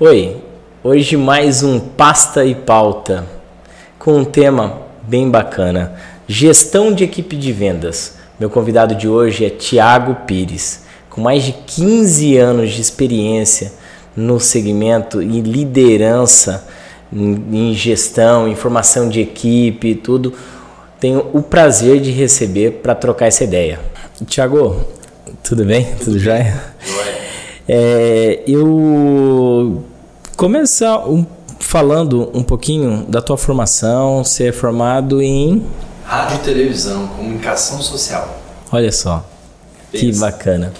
[0.00, 0.36] Oi,
[0.84, 3.26] hoje mais um Pasta e Pauta
[3.98, 5.92] com um tema bem bacana:
[6.28, 8.14] gestão de equipe de vendas.
[8.38, 13.72] Meu convidado de hoje é Tiago Pires, com mais de 15 anos de experiência
[14.14, 16.64] no segmento e liderança
[17.12, 20.32] em gestão, informação de equipe, tudo.
[21.00, 23.80] Tenho o prazer de receber para trocar essa ideia.
[24.28, 24.76] Tiago,
[25.42, 25.88] tudo bem?
[26.04, 26.54] Tudo jóia?
[27.68, 29.84] É, eu
[30.38, 31.26] começar um,
[31.58, 34.22] falando um pouquinho da tua formação.
[34.22, 35.66] Você é formado em
[36.04, 38.38] rádio e televisão, comunicação social.
[38.70, 39.26] Olha só,
[39.90, 40.72] que bacana.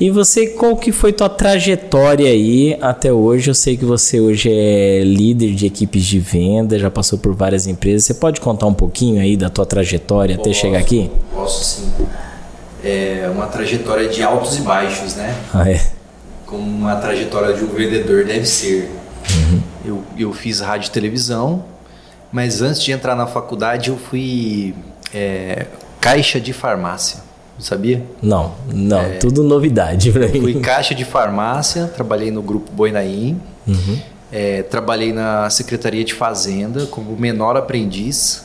[0.00, 3.50] E você, qual que foi tua trajetória aí até hoje?
[3.50, 7.66] Eu sei que você hoje é líder de equipes de venda, já passou por várias
[7.66, 8.04] empresas.
[8.04, 11.10] Você pode contar um pouquinho aí da tua trajetória posso, até chegar aqui?
[11.32, 11.92] Posso sim.
[12.84, 15.34] É uma trajetória de altos e baixos, né?
[15.52, 15.80] Ah, é?
[16.46, 18.90] Como uma trajetória de um vendedor deve ser.
[19.30, 19.62] Uhum.
[19.84, 21.64] Eu, eu fiz rádio e televisão,
[22.32, 24.74] mas antes de entrar na faculdade eu fui
[25.12, 25.66] é,
[26.00, 27.22] caixa de farmácia.
[27.58, 28.02] Sabia?
[28.20, 30.40] Não, não, é, tudo novidade para mim.
[30.40, 33.98] Fui caixa de farmácia, trabalhei no grupo Boinaim, uhum.
[34.32, 38.44] é, trabalhei na Secretaria de Fazenda como menor aprendiz.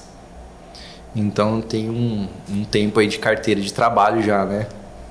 [1.16, 4.68] Então tem um, um tempo aí de carteira de trabalho já, né?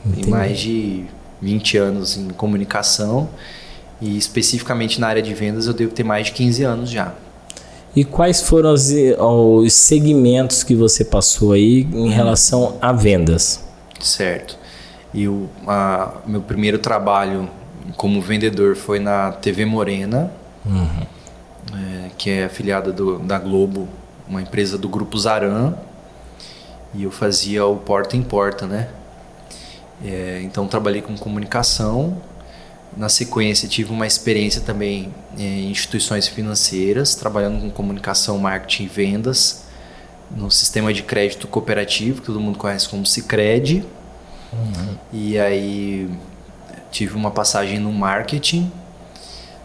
[0.06, 0.22] Entendi.
[0.22, 1.04] Tem mais de
[1.40, 3.28] 20 anos em comunicação
[4.00, 7.14] e especificamente na área de vendas eu devo ter mais de 15 anos já.
[7.96, 13.64] E quais foram os, os segmentos que você passou aí em relação a vendas?
[13.98, 14.56] Certo.
[15.12, 15.48] E o
[16.26, 17.48] meu primeiro trabalho
[17.96, 20.30] como vendedor foi na TV Morena,
[20.64, 20.86] uhum.
[21.74, 23.88] é, que é afiliada do, da Globo,
[24.28, 25.74] uma empresa do Grupo Zaran.
[26.94, 28.88] E eu fazia o porta em porta, né?
[30.04, 32.20] É, então trabalhei com comunicação.
[32.96, 39.64] Na sequência tive uma experiência também em instituições financeiras, trabalhando com comunicação, marketing e vendas
[40.30, 43.84] no sistema de crédito cooperativo, que todo mundo conhece como Sicredi.
[44.52, 44.96] Uhum.
[45.12, 46.10] E aí
[46.90, 48.70] tive uma passagem no marketing.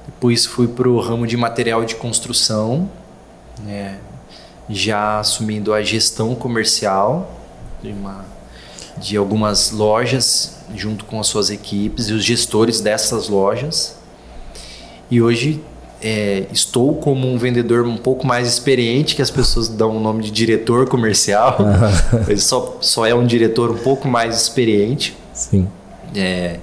[0.05, 2.89] Depois fui para o ramo de material de construção,
[3.61, 3.99] né?
[4.69, 7.31] já assumindo a gestão comercial
[7.81, 8.25] de, uma,
[8.97, 13.95] de algumas lojas, junto com as suas equipes e os gestores dessas lojas.
[15.09, 15.61] E hoje
[16.01, 20.23] é, estou como um vendedor um pouco mais experiente, que as pessoas dão o nome
[20.23, 21.57] de diretor comercial.
[22.27, 25.15] Ele só, só é um diretor um pouco mais experiente.
[25.33, 25.67] Sim.
[26.15, 26.59] É,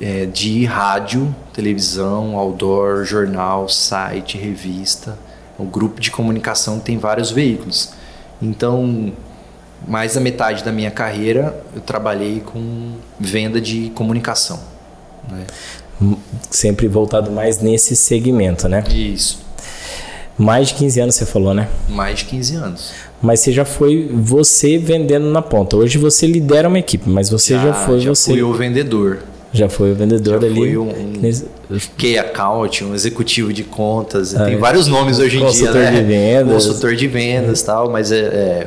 [0.00, 5.18] é, de rádio, televisão, outdoor, jornal, site, revista.
[5.58, 7.92] O grupo de comunicação tem vários veículos.
[8.40, 9.12] Então,
[9.86, 14.60] mais da metade da minha carreira eu trabalhei com venda de comunicação.
[15.30, 15.44] Né?
[16.50, 18.84] sempre voltado mais nesse segmento, né?
[18.90, 19.40] Isso.
[20.36, 21.68] Mais de 15 anos você falou, né?
[21.88, 22.92] Mais de 15 anos.
[23.20, 25.76] Mas você já foi você vendendo na ponta.
[25.76, 28.32] Hoje você lidera uma equipe, mas você já, já foi já você.
[28.32, 29.20] fui o vendedor.
[29.52, 30.54] Já foi o vendedor já ali.
[30.54, 34.34] Fui um, um key account, um executivo de contas.
[34.34, 35.90] Ah, tem vários nomes hoje em dia, né?
[35.90, 36.66] De vendas.
[36.66, 37.66] Consultor de vendas, é.
[37.66, 37.90] tal.
[37.90, 38.66] Mas é, é,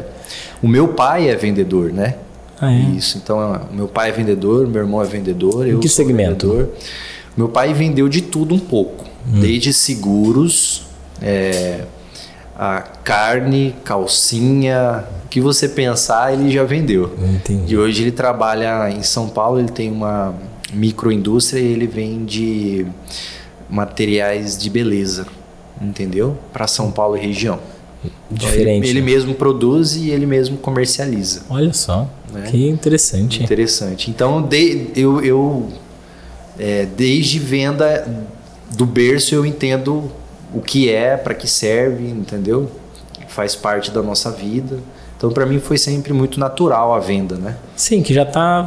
[0.61, 2.15] o meu pai é vendedor, né?
[2.59, 2.79] Ah, é?
[2.95, 3.17] Isso.
[3.17, 5.67] Então, o meu pai é vendedor, meu irmão é vendedor.
[5.67, 6.47] Em eu que segmento?
[6.47, 6.73] Vendedor.
[7.35, 9.41] Meu pai vendeu de tudo um pouco, hum.
[9.41, 10.83] desde seguros,
[11.21, 11.83] é,
[12.57, 17.13] a carne, calcinha, o que você pensar ele já vendeu.
[17.35, 17.73] Entendi.
[17.73, 20.33] E hoje ele trabalha em São Paulo, ele tem uma
[20.73, 22.87] microindústria e ele vende
[23.69, 25.27] materiais de beleza,
[25.81, 26.37] entendeu?
[26.53, 27.59] Para São Paulo e região.
[28.31, 28.87] Diferente.
[28.87, 31.43] Ele, ele, mesmo produz e ele mesmo comercializa.
[31.49, 32.47] Olha só, né?
[32.49, 33.43] que interessante.
[33.43, 34.09] Interessante.
[34.09, 35.69] Então, de, eu, eu
[36.57, 38.25] é, desde venda
[38.75, 40.11] do berço eu entendo
[40.53, 42.71] o que é, para que serve, entendeu?
[43.27, 44.79] Faz parte da nossa vida.
[45.25, 47.57] Então, para mim, foi sempre muito natural a venda, né?
[47.75, 48.63] Sim, que já tá,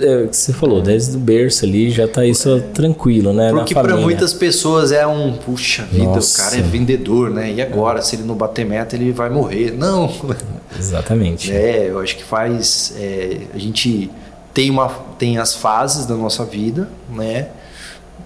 [0.00, 2.58] é, que você falou, desde o berço ali, já tá isso é.
[2.58, 3.52] tranquilo, né?
[3.52, 6.42] Porque para muitas pessoas é um, puxa vida, Nossa.
[6.42, 7.52] o cara é vendedor, né?
[7.52, 8.02] E agora, é.
[8.02, 9.70] se ele não bater meta, ele vai morrer.
[9.78, 10.12] Não!
[10.76, 11.52] Exatamente.
[11.52, 12.94] É, eu acho que faz.
[12.98, 14.10] É, a gente
[14.52, 14.88] tem, uma,
[15.18, 17.46] tem as fases da nossa vida, né?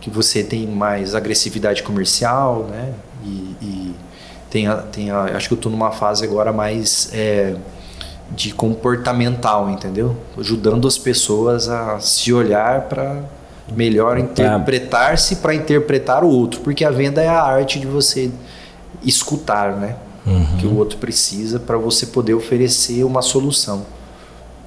[0.01, 2.95] Que você tem mais agressividade comercial, né?
[3.23, 3.95] E, e
[4.57, 7.55] tem, a, tem a, acho que eu estou numa fase agora mais é,
[8.35, 10.17] de comportamental, entendeu?
[10.39, 13.21] Ajudando as pessoas a se olhar para
[13.77, 18.31] melhor interpretar-se para interpretar o outro, porque a venda é a arte de você
[19.05, 19.97] escutar, né?
[20.27, 20.57] Uhum.
[20.59, 23.85] Que o outro precisa para você poder oferecer uma solução.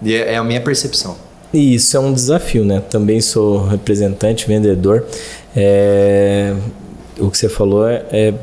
[0.03, 1.15] E é, é a minha percepção.
[1.51, 2.79] E isso é um desafio, né?
[2.79, 5.03] Também sou representante, vendedor.
[5.55, 6.53] É...
[7.19, 8.33] o que você falou é, é,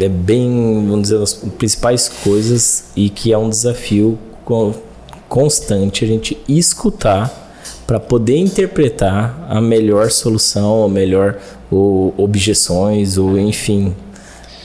[0.00, 4.18] é, bem, vamos dizer, as principais coisas e que é um desafio
[5.28, 7.30] constante a gente escutar
[7.86, 11.38] para poder interpretar a melhor solução, a melhor
[11.70, 13.94] ou, objeções, ou enfim,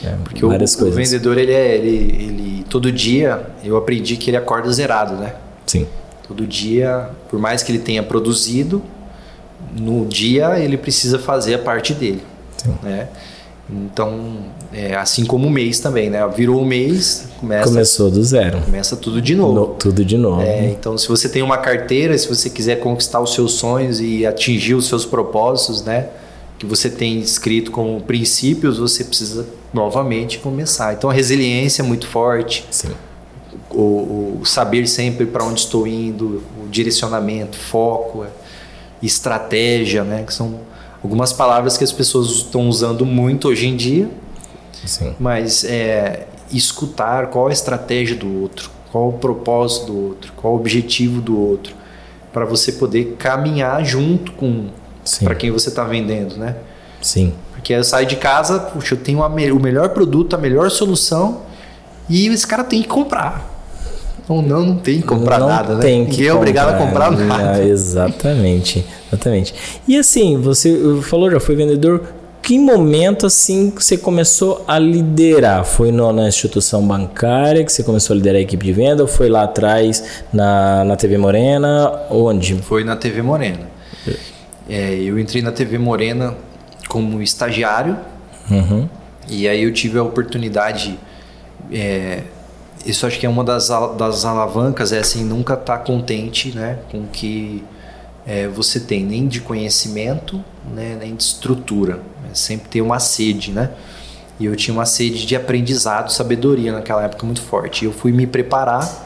[0.04, 4.38] é, Porque o, o vendedor, ele é, ele, ele, todo dia, eu aprendi que ele
[4.38, 5.34] acorda zerado, né?
[5.66, 5.88] Sim.
[6.28, 8.82] Todo dia, por mais que ele tenha produzido,
[9.76, 12.22] no dia ele precisa fazer a parte dele,
[12.58, 12.76] Sim.
[12.84, 13.08] né?
[13.70, 16.26] Então, é, assim como o mês também, né?
[16.30, 18.62] Virou o mês, começa, começou do zero.
[18.62, 19.54] Começa tudo de novo.
[19.54, 20.42] No, tudo de novo.
[20.42, 24.26] É, então, se você tem uma carteira, se você quiser conquistar os seus sonhos e
[24.26, 26.08] atingir os seus propósitos, né?
[26.58, 30.94] Que você tem escrito como princípios, você precisa novamente começar.
[30.94, 32.66] Então, a resiliência é muito forte.
[32.72, 32.90] Sim.
[33.70, 38.26] O, o saber sempre para onde estou indo, o direcionamento, foco,
[39.04, 40.24] estratégia, né?
[40.26, 40.56] Que são
[41.08, 44.10] algumas palavras que as pessoas estão usando muito hoje em dia.
[44.86, 45.16] Sim.
[45.18, 50.56] Mas é, escutar qual a estratégia do outro, qual o propósito do outro, qual o
[50.58, 51.74] objetivo do outro,
[52.34, 54.68] para você poder caminhar junto com
[55.24, 56.58] para quem você está vendendo, né?
[57.02, 57.34] Sim.
[57.54, 61.44] Porque eu saio de casa, puxa, eu tenho a, o melhor produto, a melhor solução
[62.10, 63.57] e esse cara tem que comprar.
[64.28, 65.82] Ou não, não tem que comprar não nada, né?
[65.82, 67.64] Tem que Ninguém é obrigado a comprar nada.
[67.64, 69.56] exatamente, exatamente.
[69.88, 72.04] E assim, você falou, já foi vendedor.
[72.42, 75.66] Que momento assim que você começou a liderar?
[75.66, 79.08] Foi no, na instituição bancária que você começou a liderar a equipe de venda ou
[79.08, 81.92] foi lá atrás na, na TV Morena?
[82.10, 82.56] Onde?
[82.62, 83.68] Foi na TV Morena.
[84.70, 86.36] É, eu entrei na TV Morena
[86.88, 87.98] como estagiário
[88.50, 88.88] uhum.
[89.30, 90.98] e aí eu tive a oportunidade
[91.72, 92.22] é,
[92.88, 93.68] isso acho que é uma das,
[93.98, 97.64] das alavancas, é assim, nunca estar tá contente né, com o que
[98.26, 100.44] é, você tem, nem de conhecimento,
[100.74, 102.02] né, nem de estrutura.
[102.32, 103.72] É sempre ter uma sede, né?
[104.40, 107.84] E eu tinha uma sede de aprendizado, sabedoria naquela época muito forte.
[107.84, 109.06] E eu fui me preparar.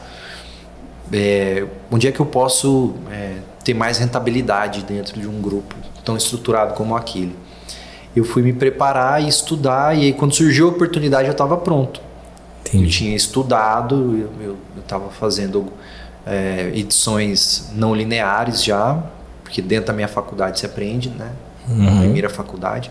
[1.12, 5.74] É, onde é que eu posso é, ter mais rentabilidade dentro de um grupo
[6.04, 7.34] tão estruturado como aquele?
[8.14, 12.00] Eu fui me preparar e estudar, e aí quando surgiu a oportunidade eu estava pronto.
[12.66, 12.84] Entendi.
[12.84, 15.72] Eu tinha estudado, eu estava fazendo
[16.26, 19.02] é, edições não lineares já,
[19.42, 21.30] porque dentro da minha faculdade se aprende, né?
[21.68, 22.00] Uhum.
[22.00, 22.90] Primeira faculdade.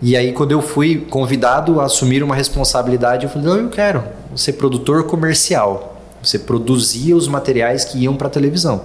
[0.00, 4.04] E aí, quando eu fui convidado a assumir uma responsabilidade, eu falei: não, eu quero
[4.34, 6.00] ser produtor comercial.
[6.22, 8.84] Você produzia os materiais que iam para televisão.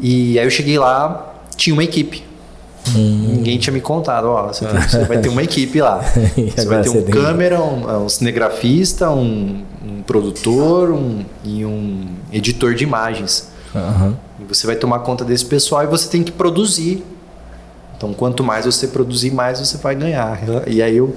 [0.00, 2.24] E aí eu cheguei lá, tinha uma equipe.
[2.94, 3.34] Hum.
[3.36, 6.00] Ninguém tinha me contado, ó, você, você vai ter uma equipe lá.
[6.36, 12.74] você vai ter um câmera, um, um cinegrafista, um, um produtor um, e um editor
[12.74, 13.48] de imagens.
[13.74, 14.14] Uhum.
[14.40, 17.04] E você vai tomar conta desse pessoal e você tem que produzir.
[17.96, 20.40] Então, quanto mais você produzir, mais você vai ganhar.
[20.66, 21.14] E aí eu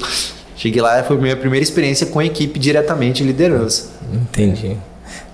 [0.55, 3.89] cheguei lá, foi minha primeira experiência com a equipe diretamente em liderança.
[4.13, 4.77] Entendi.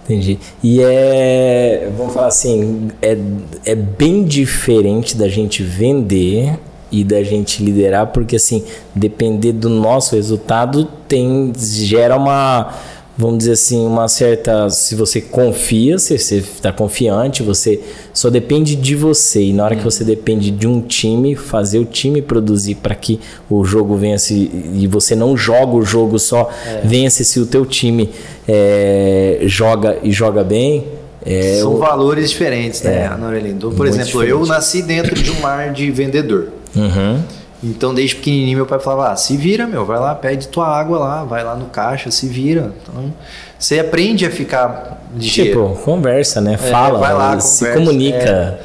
[0.04, 0.38] Entendi.
[0.62, 3.18] E é, vamos falar assim, é,
[3.66, 6.60] é bem diferente da gente vender
[6.92, 8.64] e da gente liderar, porque assim,
[8.94, 12.74] depender do nosso resultado tem gera uma
[13.18, 14.70] vamos dizer assim, uma certa.
[14.70, 17.80] Se você confia, se você está confiante, você
[18.14, 19.44] só depende de você.
[19.44, 23.20] E na hora que você depende de um time, fazer o time produzir para que
[23.50, 26.82] o jogo vença e você não joga o jogo só, é.
[26.84, 28.10] vença se o teu time
[28.48, 30.86] é, joga e joga bem.
[31.26, 31.78] É, São o...
[31.78, 34.30] valores diferentes, né, é, Então, por exemplo, diferente.
[34.30, 36.50] eu nasci dentro de um mar de vendedor.
[36.76, 37.22] Uhum.
[37.64, 41.00] Então, desde pequenininho, meu pai falava: ah, se vira, meu, vai lá, pede tua água
[41.00, 42.74] lá, vai lá no caixa, se vira.
[42.82, 43.14] Então,
[43.58, 45.70] você aprende a ficar ligeiro.
[45.70, 46.56] Tipo, conversa, né?
[46.56, 48.60] É, Fala, vai lá, se conversa, comunica.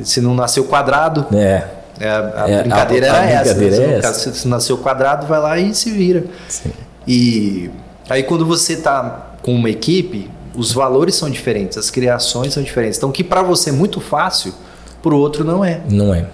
[0.00, 1.26] É, se não nasceu quadrado.
[1.34, 1.62] É.
[2.00, 3.86] é a, é, brincadeira a, a era brincadeira essa.
[3.86, 3.94] Né?
[3.94, 4.32] É essa.
[4.32, 6.24] Se nasceu quadrado, vai lá e se vira.
[6.48, 6.72] Sim.
[7.06, 7.70] E
[8.08, 12.96] aí, quando você está com uma equipe, os valores são diferentes, as criações são diferentes.
[12.96, 14.54] Então, o que para você é muito fácil,
[15.02, 15.82] para o outro não é.
[15.88, 16.24] Não é.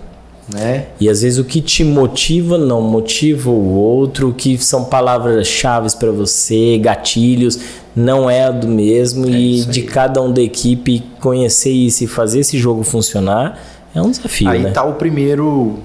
[0.52, 0.87] Né?
[0.99, 5.88] E às vezes o que te motiva não motiva o outro, o que são palavras-chave
[5.96, 7.58] para você, gatilhos,
[7.94, 9.26] não é do mesmo.
[9.26, 13.58] É e de cada um da equipe conhecer isso e fazer esse jogo funcionar
[13.94, 14.49] é um desafio.
[14.49, 14.70] Aí né?
[14.70, 15.78] tá o primeiro,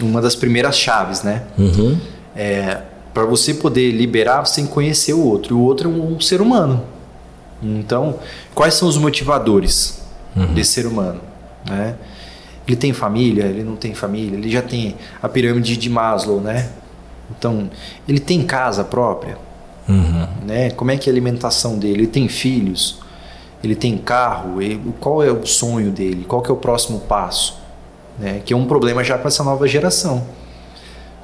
[0.00, 1.42] uma das primeiras chaves, né?
[1.58, 1.98] Uhum.
[2.36, 2.82] É,
[3.12, 5.54] para você poder liberar, que conhecer o outro.
[5.54, 6.82] E o outro é um ser humano.
[7.62, 8.18] Então,
[8.54, 10.00] quais são os motivadores
[10.36, 10.54] uhum.
[10.54, 11.20] desse ser humano?
[11.68, 11.94] Né?
[12.70, 16.68] Ele tem família, ele não tem família, ele já tem a pirâmide de Maslow, né?
[17.36, 17.68] Então,
[18.08, 19.36] ele tem casa própria,
[19.88, 20.28] uhum.
[20.46, 20.70] né?
[20.70, 22.02] Como é que é a alimentação dele?
[22.02, 23.00] Ele tem filhos,
[23.62, 26.24] ele tem carro, ele, qual é o sonho dele?
[26.28, 27.58] Qual é o próximo passo?
[28.16, 28.40] Né?
[28.44, 30.24] Que é um problema já com essa nova geração.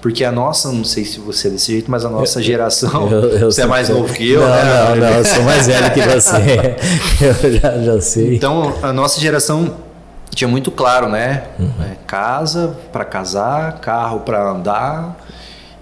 [0.03, 3.09] Porque a nossa, não sei se você é desse jeito, mas a nossa geração.
[3.09, 4.65] Eu, eu você é mais novo que eu, não, né?
[4.65, 6.77] Não, não, eu sou mais velho que você.
[7.45, 8.35] eu já, já sei.
[8.35, 9.86] Então, a nossa geração
[10.31, 11.45] tinha muito claro, né?
[11.59, 11.71] Uhum.
[11.81, 15.17] É, casa para casar, carro para andar.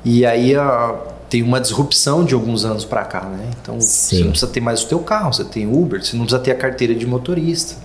[0.04, 0.94] E aí a,
[1.28, 3.46] tem uma disrupção de alguns anos para cá, né?
[3.60, 4.16] Então Sim.
[4.16, 6.52] você não precisa ter mais o teu carro, você tem Uber, você não precisa ter
[6.52, 7.76] a carteira de motorista,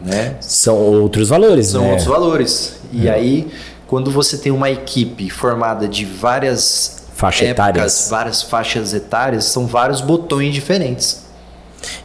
[0.00, 0.36] né?
[0.40, 1.90] São outros valores, São né?
[1.90, 2.76] outros valores.
[2.92, 3.12] E é.
[3.12, 3.52] aí
[3.92, 10.00] quando você tem uma equipe formada de várias faixas etárias, várias faixas etárias, são vários
[10.00, 11.21] botões diferentes.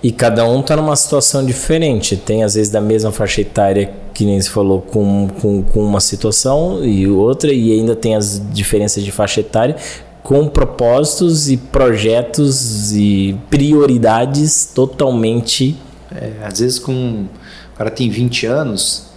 [0.01, 2.15] E cada um está numa situação diferente.
[2.15, 6.00] Tem, às vezes, da mesma faixa etária, que nem se falou, com, com, com uma
[6.00, 9.75] situação e outra, e ainda tem as diferenças de faixa etária,
[10.24, 15.77] com propósitos e projetos e prioridades totalmente.
[16.12, 17.25] É, às vezes, com.
[17.74, 19.07] O cara tem 20 anos,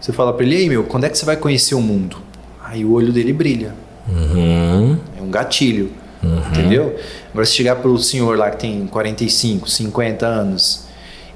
[0.00, 2.16] você fala para ele, ei meu, quando é que você vai conhecer o mundo?
[2.64, 3.74] Aí o olho dele brilha.
[4.08, 4.96] Uhum.
[5.18, 5.90] É um gatilho.
[6.22, 6.38] Uhum.
[6.50, 6.96] Entendeu?
[7.30, 10.88] Agora, se chegar para o senhor lá que tem 45, 50 anos,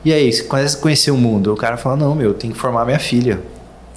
[0.05, 2.53] e aí, você começa a conhecer o mundo, o cara fala: Não, meu, eu tenho
[2.53, 3.41] que formar minha filha.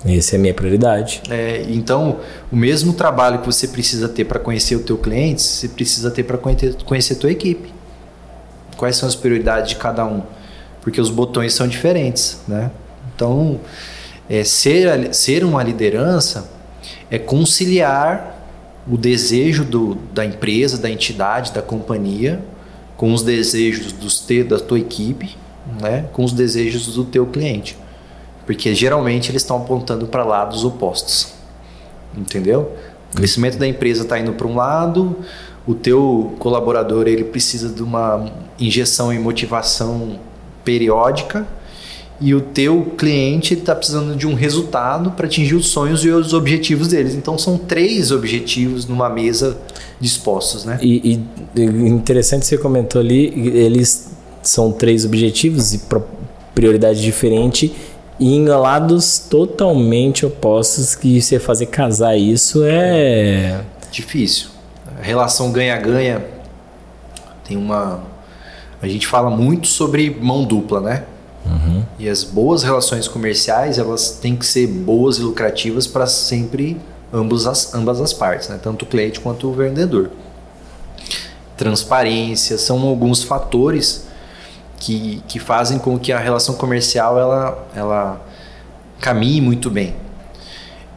[0.06, 1.24] Essa é a minha prioridade.
[1.32, 2.20] É, então,
[2.52, 6.22] o mesmo trabalho que você precisa ter para conhecer o teu cliente, você precisa ter
[6.22, 7.74] para conhecer, a tua equipe.
[8.78, 10.22] Quais são as prioridades de cada um?
[10.82, 12.70] Porque os botões são diferentes, né?
[13.16, 13.60] Então,
[14.30, 16.52] é, ser, ser uma liderança
[17.10, 18.35] é conciliar
[18.88, 22.44] o desejo do, da empresa, da entidade, da companhia,
[22.96, 25.36] com os desejos dos te, da tua equipe,
[25.82, 27.78] né, com os desejos do teu cliente.
[28.46, 31.34] Porque geralmente eles estão apontando para lados opostos.
[32.16, 32.72] Entendeu?
[33.12, 35.18] O crescimento da empresa está indo para um lado,
[35.66, 40.20] o teu colaborador ele precisa de uma injeção e motivação
[40.64, 41.48] periódica
[42.20, 46.34] e o teu cliente está precisando de um resultado para atingir os sonhos e os
[46.34, 47.14] objetivos deles.
[47.14, 49.58] Então são três objetivos numa mesa
[50.00, 50.80] dispostos, né?
[50.82, 51.20] E,
[51.56, 55.82] e interessante você comentou ali, eles são três objetivos e
[56.54, 57.74] prioridade diferente
[58.18, 64.50] e em lados totalmente opostos que você fazer casar isso é difícil.
[65.00, 66.24] A relação ganha-ganha
[67.44, 68.16] tem uma
[68.82, 71.04] a gente fala muito sobre mão dupla, né?
[71.46, 71.84] Uhum.
[72.00, 76.78] E as boas relações comerciais, elas têm que ser boas e lucrativas para sempre
[77.14, 78.60] ambos as, ambas as partes, né?
[78.62, 80.10] tanto o cliente quanto o vendedor.
[81.56, 84.06] Transparência são alguns fatores
[84.80, 88.22] que, que fazem com que a relação comercial ela, ela
[89.00, 89.96] caminhe muito bem.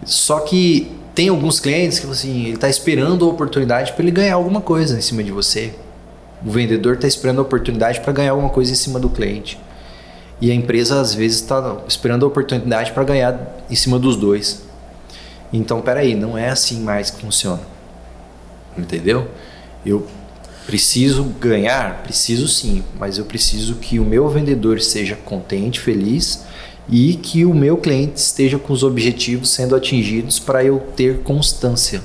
[0.05, 4.35] Só que tem alguns clientes que assim, ele está esperando a oportunidade para ele ganhar
[4.35, 5.73] alguma coisa em cima de você.
[6.45, 9.59] O vendedor está esperando a oportunidade para ganhar alguma coisa em cima do cliente.
[10.41, 14.63] E a empresa às vezes está esperando a oportunidade para ganhar em cima dos dois.
[15.53, 17.61] Então, peraí, não é assim mais que funciona.
[18.77, 19.29] Entendeu?
[19.85, 20.07] Eu
[20.67, 26.45] preciso ganhar, preciso sim, mas eu preciso que o meu vendedor seja contente, feliz
[26.89, 32.03] e que o meu cliente esteja com os objetivos sendo atingidos para eu ter constância,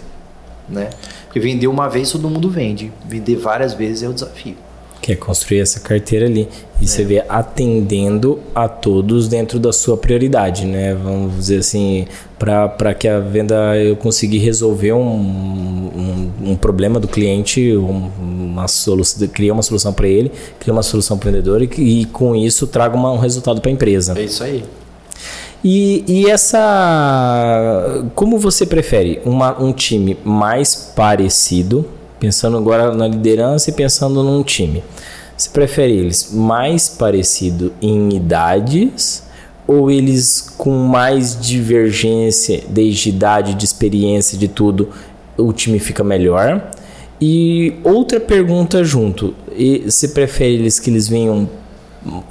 [0.68, 0.90] né?
[1.25, 4.56] Porque vender uma vez todo mundo vende, vender várias vezes é o desafio
[5.04, 6.48] que é construir essa carteira ali.
[6.80, 6.88] E é.
[6.88, 10.96] você vê atendendo a todos dentro da sua prioridade, né?
[10.96, 12.08] Vamos dizer assim,
[12.40, 19.28] para que a venda eu conseguir resolver um, um, um problema do cliente, uma solução,
[19.28, 22.66] criar uma solução para ele, criar uma solução para o vendedor e, e, com isso
[22.66, 24.18] traga uma, um resultado para a empresa.
[24.18, 24.64] É isso aí.
[25.62, 28.06] E, e, essa.
[28.16, 29.20] Como você prefere?
[29.26, 31.86] Uma, um time mais parecido
[32.24, 34.82] Pensando agora na liderança e pensando num time.
[35.36, 39.24] Você prefere eles mais parecido em idades
[39.68, 44.88] ou eles com mais divergência desde idade, de experiência, de tudo,
[45.38, 46.72] o time fica melhor?
[47.20, 51.50] E outra pergunta junto, e você prefere eles que eles venham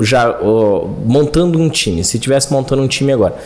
[0.01, 3.37] já ó, montando um time, se tivesse montando um time agora,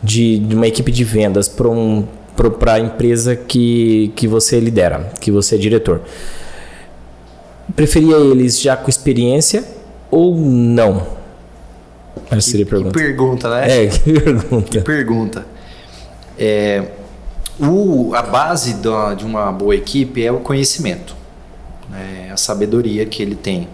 [0.00, 2.04] de, de uma equipe de vendas para um
[2.36, 6.02] para a empresa que, que você lidera, que você é diretor.
[7.74, 9.64] Preferia eles já com experiência
[10.10, 11.06] ou não?
[12.30, 12.98] Essa seria a pergunta.
[12.98, 13.84] Que pergunta, né?
[13.84, 14.70] É, que pergunta.
[14.70, 15.46] Que pergunta.
[16.38, 16.84] É,
[17.58, 21.16] o, a base da, de uma boa equipe é o conhecimento,
[21.94, 23.68] é a sabedoria que ele tem,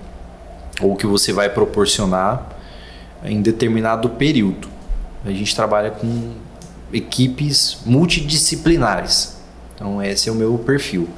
[0.80, 2.48] ou que você vai proporcionar
[3.24, 4.68] em determinado período.
[5.24, 6.30] A gente trabalha com
[6.92, 9.36] equipes multidisciplinares.
[9.74, 11.08] Então, esse é o meu perfil.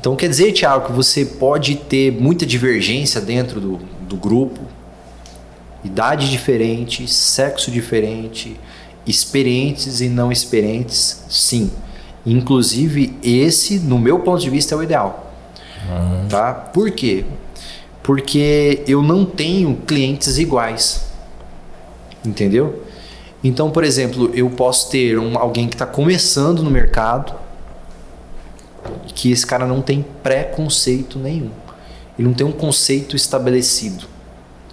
[0.00, 3.76] Então, quer dizer, Tiago, que você pode ter muita divergência dentro do,
[4.08, 4.60] do grupo,
[5.84, 8.58] idade diferente, sexo diferente,
[9.06, 11.70] experientes e não experientes, sim.
[12.24, 15.32] Inclusive, esse, no meu ponto de vista, é o ideal.
[15.88, 16.28] Uhum.
[16.28, 16.52] Tá?
[16.52, 17.24] Por quê?
[18.02, 21.12] Porque eu não tenho clientes iguais.
[22.24, 22.82] Entendeu?
[23.44, 27.34] Então, por exemplo, eu posso ter um, alguém que está começando no mercado,
[29.14, 31.50] que esse cara não tem preconceito nenhum.
[32.18, 34.04] Ele não tem um conceito estabelecido.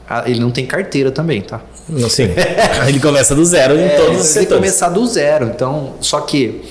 [0.07, 1.61] Ah, ele não tem carteira também, tá?
[2.09, 2.29] Sim.
[2.87, 4.51] ele começa do zero em é, todos os setores.
[4.51, 5.45] Ele começar do zero.
[5.47, 6.61] Então, só que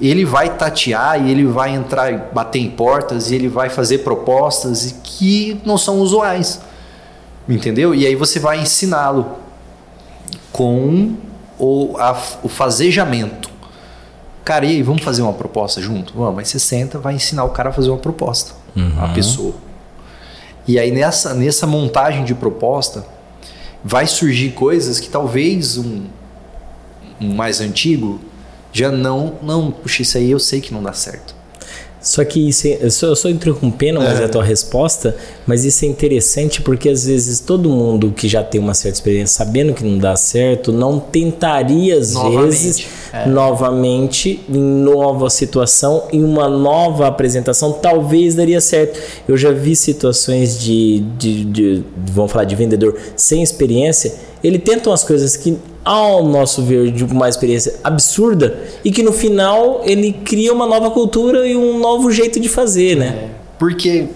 [0.00, 3.98] ele vai tatear e ele vai entrar e bater em portas e ele vai fazer
[3.98, 6.60] propostas que não são usuais.
[7.48, 7.94] Entendeu?
[7.94, 9.26] E aí você vai ensiná-lo
[10.52, 11.14] com
[11.58, 13.50] o, a, o fazejamento.
[14.44, 16.14] Cara, e aí, vamos fazer uma proposta junto?
[16.14, 18.92] Vamos, mas você senta, vai ensinar o cara a fazer uma proposta, uhum.
[18.98, 19.54] a pessoa.
[20.66, 23.06] E aí nessa, nessa montagem de proposta,
[23.84, 26.06] vai surgir coisas que talvez um,
[27.20, 28.20] um mais antigo
[28.72, 31.35] já não, não, puxa, isso aí eu sei que não dá certo.
[32.06, 34.24] Só que isso é, eu, só, eu só interrompendo, mas é.
[34.24, 38.60] a tua resposta, mas isso é interessante porque às vezes todo mundo que já tem
[38.60, 43.26] uma certa experiência, sabendo que não dá certo, não tentaria às novamente, vezes é.
[43.26, 49.00] novamente em nova situação, em uma nova apresentação, talvez daria certo.
[49.26, 54.90] Eu já vi situações de, de, de vamos falar de vendedor sem experiência, ele tenta
[54.90, 60.12] umas coisas que ao nosso ver, de uma experiência absurda e que no final ele
[60.12, 63.30] cria uma nova cultura e um novo jeito de fazer, né?
[63.56, 64.08] Porque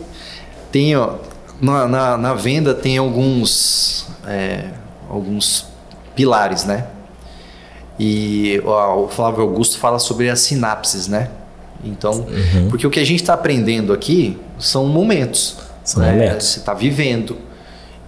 [0.72, 1.14] tem, ó,
[1.60, 4.64] na, na, na venda tem alguns, é,
[5.08, 5.66] alguns
[6.16, 6.88] pilares, né?
[7.96, 11.30] E ó, o Flávio Augusto fala sobre as sinapses, né?
[11.84, 12.68] Então, uhum.
[12.68, 15.56] porque o que a gente está aprendendo aqui são momentos.
[15.84, 16.10] São né?
[16.10, 16.48] momentos.
[16.48, 17.36] Você está vivendo.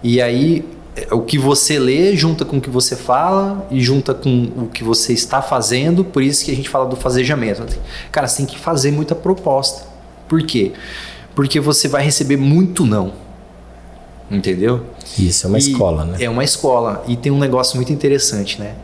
[0.03, 0.65] E aí
[1.11, 4.83] o que você lê junta com o que você fala e junta com o que
[4.83, 7.65] você está fazendo, por isso que a gente fala do fazejamento.
[8.11, 9.87] Cara, você tem que fazer muita proposta.
[10.27, 10.71] Por quê?
[11.35, 13.13] Porque você vai receber muito não.
[14.29, 14.85] Entendeu?
[15.17, 16.17] Isso é uma e escola, né?
[16.19, 17.03] É uma escola.
[17.07, 18.75] E tem um negócio muito interessante, né?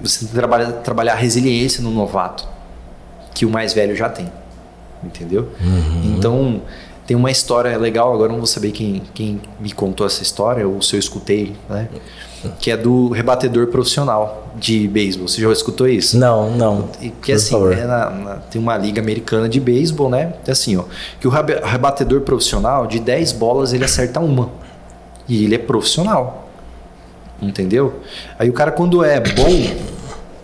[0.00, 2.46] Você tem que trabalhar, trabalhar resiliência no novato,
[3.34, 4.30] que o mais velho já tem.
[5.02, 5.48] Entendeu?
[5.60, 6.14] Uhum.
[6.16, 6.62] Então,
[7.08, 10.82] tem uma história legal, agora não vou saber quem, quem me contou essa história, ou
[10.82, 11.88] se eu escutei, né?
[12.60, 15.26] Que é do rebatedor profissional de beisebol.
[15.26, 16.18] Você já escutou isso?
[16.18, 16.90] Não, não.
[17.22, 20.34] Que assim, é na, na, tem uma liga americana de beisebol, né?
[20.46, 20.84] É assim, ó.
[21.18, 24.50] Que o rebatedor profissional, de 10 bolas, ele acerta uma.
[25.26, 26.50] E ele é profissional.
[27.40, 28.02] Entendeu?
[28.38, 29.76] Aí o cara, quando é bom,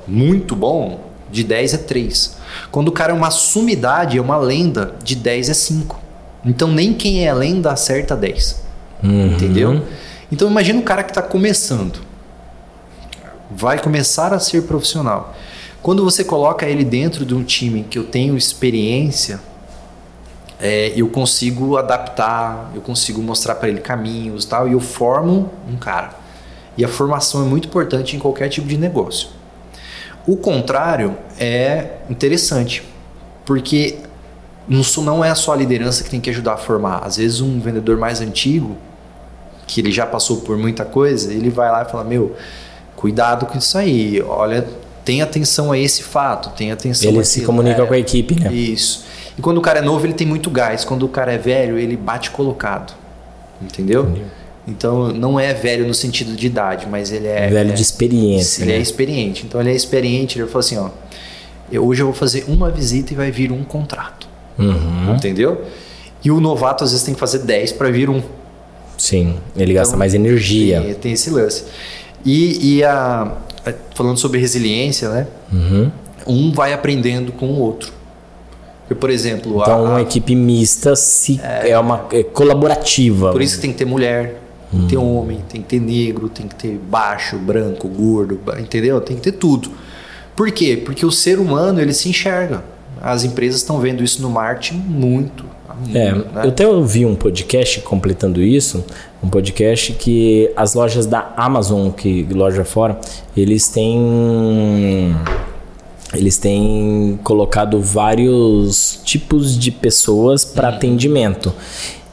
[0.08, 0.98] muito bom,
[1.30, 2.38] de 10 é 3.
[2.70, 6.04] Quando o cara é uma sumidade, é uma lenda, de 10 é 5.
[6.44, 8.62] Então nem quem é lenda acerta 10.
[9.02, 9.26] Uhum.
[9.32, 9.82] Entendeu?
[10.30, 12.00] Então imagina um cara que está começando.
[13.50, 15.34] Vai começar a ser profissional.
[15.82, 19.38] Quando você coloca ele dentro de um time que eu tenho experiência,
[20.58, 25.76] é, eu consigo adaptar, eu consigo mostrar para ele caminhos tal, e eu formo um
[25.76, 26.14] cara.
[26.76, 29.28] E a formação é muito importante em qualquer tipo de negócio.
[30.26, 32.82] O contrário é interessante,
[33.44, 33.98] porque
[34.68, 36.98] isso não é só a liderança que tem que ajudar a formar.
[37.04, 38.76] Às vezes um vendedor mais antigo,
[39.66, 42.34] que ele já passou por muita coisa, ele vai lá e fala, meu,
[42.96, 44.66] cuidado com isso aí, olha,
[45.04, 48.40] tem atenção a esse fato, tem atenção ele a se comunica é, com a equipe,
[48.40, 48.52] né?
[48.52, 49.04] Isso.
[49.36, 50.84] E quando o cara é novo, ele tem muito gás.
[50.84, 52.94] Quando o cara é velho, ele bate colocado.
[53.60, 54.04] Entendeu?
[54.04, 54.24] Entendi.
[54.66, 58.62] Então não é velho no sentido de idade, mas ele é velho é, de experiência.
[58.62, 58.78] Ele é né?
[58.78, 59.44] é experiente.
[59.44, 60.38] Então ele é experiente.
[60.38, 60.88] Ele falou assim, ó,
[61.70, 64.26] eu, hoje eu vou fazer uma visita e vai vir um contrato.
[64.58, 65.14] Uhum.
[65.14, 65.64] Entendeu?
[66.24, 68.22] E o novato às vezes tem que fazer 10 para vir um.
[68.96, 70.80] Sim, ele então, gasta mais energia.
[70.80, 71.64] Tem, tem esse lance.
[72.24, 73.32] E, e a,
[73.94, 75.26] falando sobre resiliência, né?
[75.52, 75.90] Uhum.
[76.26, 77.92] Um vai aprendendo com o outro.
[78.80, 83.32] Porque, por exemplo, então a, uma equipe mista se é, é uma é colaborativa.
[83.32, 84.40] Por isso que tem que ter mulher,
[84.70, 85.18] tem que ter uhum.
[85.18, 89.00] homem, tem que ter negro, tem que ter baixo, branco, gordo, entendeu?
[89.00, 89.70] Tem que ter tudo.
[90.34, 90.80] Por quê?
[90.82, 92.73] Porque o ser humano ele se enxerga
[93.04, 95.44] as empresas estão vendo isso no marketing muito.
[95.92, 96.24] É, né?
[96.36, 98.82] Eu até ouvi um podcast completando isso,
[99.22, 102.98] um podcast que as lojas da Amazon, que loja fora,
[103.36, 105.14] eles têm
[106.14, 110.74] eles têm colocado vários tipos de pessoas para uhum.
[110.76, 111.52] atendimento.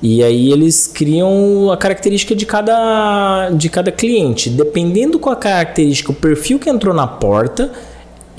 [0.01, 4.49] E aí eles criam a característica de cada, de cada cliente.
[4.49, 7.71] Dependendo com a característica, o perfil que entrou na porta,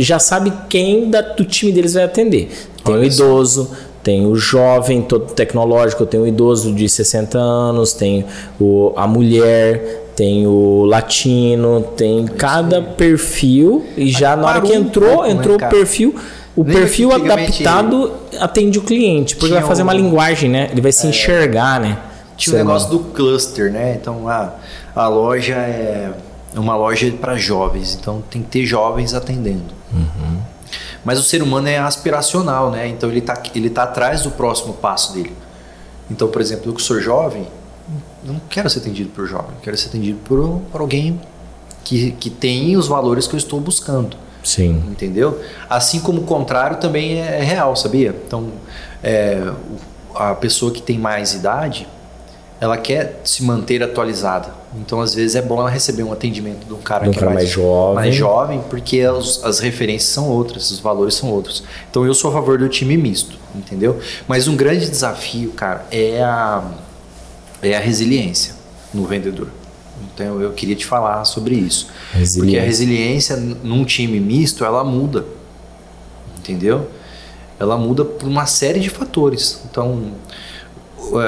[0.03, 2.51] já sabe quem da, do time deles vai atender.
[2.85, 3.77] Tem Olha o idoso, isso.
[4.03, 8.25] tem o jovem todo tecnológico, tem o idoso de 60 anos, tem
[8.61, 15.23] o, a mulher, tem o latino, tem cada perfil e já na hora que entrou,
[15.23, 16.15] né, entrou o perfil
[16.55, 20.69] O perfil adaptado atende o cliente, porque vai fazer uma linguagem, né?
[20.71, 21.99] Ele vai se enxergar, né?
[22.37, 23.97] Tinha o negócio do cluster, né?
[24.01, 24.55] Então a,
[24.95, 26.11] a loja é
[26.55, 29.75] uma loja para jovens, então tem que ter jovens atendendo.
[31.05, 32.89] Mas o ser humano é aspiracional, né?
[32.89, 35.37] Então ele tá, ele tá atrás do próximo passo dele.
[36.11, 37.47] Então, por exemplo, eu que sou jovem,
[38.25, 41.21] não quero ser atendido por jovem, quero ser atendido por, por alguém
[41.85, 44.17] que, que tem os valores que eu estou buscando.
[44.45, 44.83] Sim.
[44.89, 45.41] Entendeu?
[45.69, 48.15] Assim como o contrário também é real, sabia?
[48.27, 48.51] Então,
[49.03, 49.53] é,
[50.15, 51.87] a pessoa que tem mais idade,
[52.63, 54.55] ela quer se manter atualizada.
[54.77, 57.19] Então, às vezes, é bom ela receber um atendimento de um cara De um que
[57.19, 57.95] cara é mais jovem.
[57.97, 61.65] mais jovem, porque os- as referências são outras, os valores são outros.
[61.91, 63.99] Então, eu sou a favor do time misto, entendeu?
[64.29, 66.63] Mas um grande desafio, cara, é a,
[67.61, 68.55] é a resiliência
[68.95, 69.49] no vendedor.
[70.15, 71.89] Então, eu queria te falar sobre isso.
[72.13, 73.37] Porque a Resiliência.
[73.37, 75.25] num time misto, ela muda.
[76.39, 76.89] Entendeu?
[77.59, 79.61] Ela muda por uma série de fatores.
[79.69, 80.13] Então,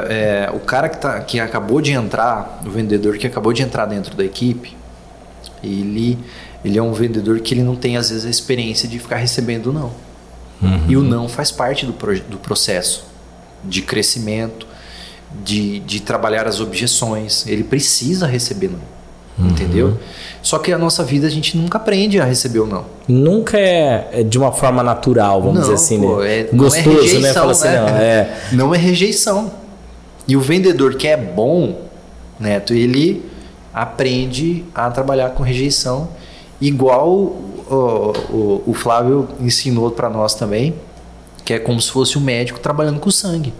[0.09, 3.87] é, o cara que, tá, que acabou de entrar, o vendedor que acabou de entrar
[3.87, 4.77] dentro da equipe,
[5.63, 6.19] ele,
[6.65, 9.73] ele é um vendedor que ele não tem, às vezes, a experiência de ficar recebendo
[9.73, 9.91] não.
[10.89, 13.05] E o não faz parte do, do processo
[13.63, 14.67] de crescimento,
[15.43, 17.47] de, de trabalhar as objeções.
[17.47, 18.95] Ele precisa receber não.
[19.37, 19.99] Entendeu?
[20.41, 22.85] Só que a nossa vida a gente nunca aprende a receber o não.
[23.09, 26.41] Nunca é é de uma forma natural, vamos não, dizer assim, pô, né?
[26.41, 27.33] é, não é Gostoso, rejeição, né?
[27.33, 28.41] Fala assim, não, é.
[28.53, 29.53] Não é rejeição.
[30.27, 31.83] E o vendedor que é bom,
[32.39, 33.25] Neto, ele
[33.73, 36.09] aprende a trabalhar com rejeição,
[36.61, 40.75] igual o, o, o Flávio ensinou para nós também,
[41.45, 43.53] que é como se fosse um médico trabalhando com sangue.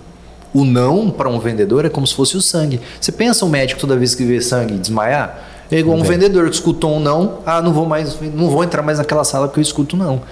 [0.55, 2.81] O não para um vendedor é como se fosse o sangue.
[3.01, 5.51] Você pensa um médico toda vez que vê sangue desmaiar?
[5.71, 8.83] É igual um vendedor que escutou um não, ah, não vou mais, não vou entrar
[8.83, 10.23] mais naquela sala que eu escuto não.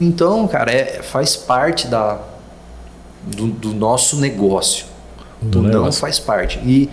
[0.00, 2.18] Então, cara, é, faz parte da,
[3.24, 4.86] do, do nosso negócio.
[5.40, 6.58] Do não faz parte.
[6.64, 6.88] E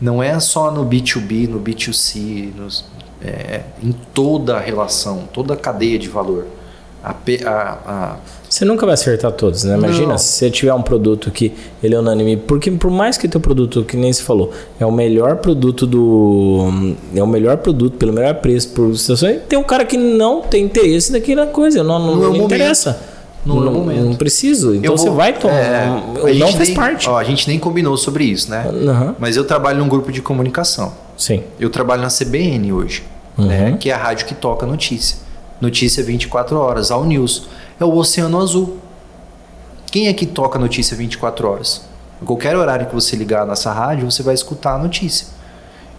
[0.00, 2.84] não é só no B2B, no B2C, nos,
[3.24, 6.46] é, em toda a relação, toda a cadeia de valor.
[7.04, 8.16] A, a- a-
[8.48, 9.76] Você nunca vai acertar todos, né?
[9.76, 10.18] Imagina Não.
[10.18, 11.52] se você tiver um produto que
[11.82, 14.92] ele é unânime, porque por mais que teu produto, que nem se falou, é o
[14.92, 19.84] melhor produto do é o melhor produto pelo melhor preço por situação, tem um cara
[19.84, 22.94] que não tem interesse naquela coisa, não, não, Não é não momento.
[23.44, 23.70] Interessa.
[23.70, 24.04] Não o momento.
[24.04, 24.74] não preciso.
[24.74, 25.54] Então eu você vou- vai tomar.
[25.54, 25.88] é,
[26.22, 27.08] o a gente não faz nem- parte.
[27.08, 28.64] ó, a gente nem combinou sobre isso, né?
[28.88, 29.16] Aham.
[29.18, 30.92] Mas eu trabalho num grupo de comunicação.
[31.16, 31.42] Sim.
[31.58, 33.02] Eu trabalho na CBN hoje,
[33.36, 33.46] Uhum.
[33.46, 33.76] né?
[33.80, 35.16] que é a rádio que toca notícia.
[35.60, 37.46] Notícia 24 horas, All News.
[37.80, 38.78] É o Oceano Azul.
[39.90, 41.82] Quem é que toca notícia 24 horas?
[42.20, 45.26] A qualquer horário que você ligar nessa rádio, você vai escutar a notícia.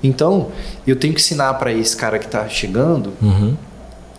[0.01, 0.47] Então,
[0.85, 3.55] eu tenho que ensinar para esse cara que está chegando Uhum.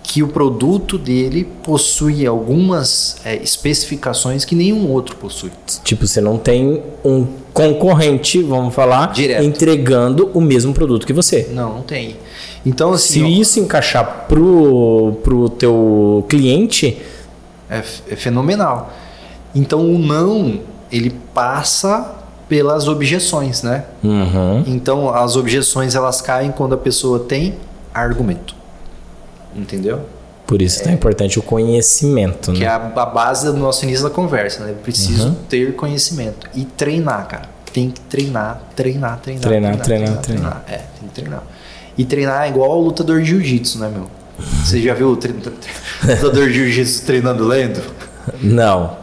[0.05, 5.51] Que o produto dele possui algumas é, especificações que nenhum outro possui.
[5.83, 9.43] Tipo, você não tem um concorrente, vamos falar, Direto.
[9.43, 11.49] entregando o mesmo produto que você.
[11.53, 12.17] Não, não tem.
[12.67, 16.99] Então, assim, Se ó, isso encaixar pro, pro teu cliente,
[17.71, 17.79] É,
[18.11, 18.93] é fenomenal.
[19.55, 20.61] Então o não,
[20.93, 22.15] ele passa
[22.47, 23.85] pelas objeções, né?
[24.03, 27.55] uhum, Então as objeções elas caem quando a pessoa tem
[27.93, 28.55] argumento.
[29.55, 30.01] Entendeu?
[30.47, 30.91] por isso é.
[30.91, 32.53] é importante o conhecimento.
[32.53, 32.67] Que Né?
[32.67, 34.73] é a, a base do nosso início da conversa, né?
[34.73, 37.49] Eu preciso ter conhecimento e treinar, cara.
[37.73, 39.43] Tem que treinar, treinar, treinar.
[39.43, 40.65] Treinar, treinar, treinar.
[40.69, 41.43] É, tem que treinar.
[41.97, 44.07] E treinar é igual ao lutador de jiu-jitsu, né, meu?
[44.65, 45.33] Você já viu o tre-
[46.05, 47.81] lutador de jiu-jitsu treinando lendo?
[48.43, 48.97] Não.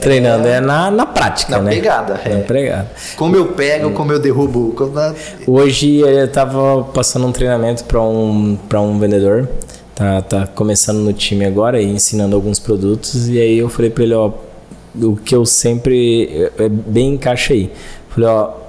[0.00, 1.70] Treinando é, na, na prática, Na né?
[1.74, 2.34] pegada, é.
[2.36, 2.90] Na pegada.
[3.16, 4.72] Como eu pego, como eu derrubo.
[4.72, 5.14] Como na-
[5.46, 9.48] Hoje eu tava passando um treinamento para um, pra um vendedor.
[9.94, 13.28] Tá, tá começando no time agora e ensinando alguns produtos.
[13.28, 14.32] E aí eu falei para ele, ó,
[14.94, 16.50] o que eu sempre.
[16.58, 17.70] É bem encaixa aí.
[18.08, 18.61] Falei, ó,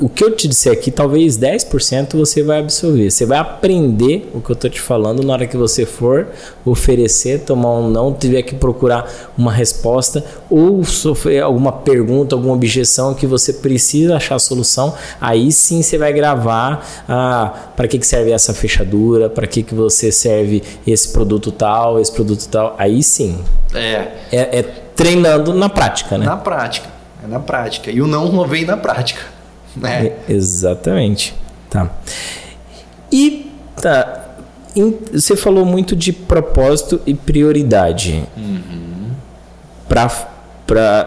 [0.00, 3.10] o que eu te disser aqui, talvez 10% você vai absorver.
[3.10, 6.28] Você vai aprender o que eu tô te falando na hora que você for
[6.64, 13.12] oferecer, tomar um não, tiver que procurar uma resposta ou sofrer alguma pergunta, alguma objeção
[13.12, 14.94] que você precisa achar a solução.
[15.20, 19.74] Aí sim você vai gravar ah, para que, que serve essa fechadura, para que, que
[19.74, 22.76] você serve esse produto tal, esse produto tal.
[22.78, 23.38] Aí sim.
[23.74, 24.62] É, É, é
[24.94, 26.26] treinando na prática, né?
[26.26, 26.88] na prática.
[27.22, 27.90] É na prática.
[27.90, 29.37] E o não vem na prática.
[29.76, 30.06] Né?
[30.06, 31.34] É, exatamente.
[31.70, 31.90] Tá.
[33.12, 33.50] E
[33.80, 34.36] tá.
[35.12, 38.24] você falou muito de propósito e prioridade.
[39.88, 40.06] Para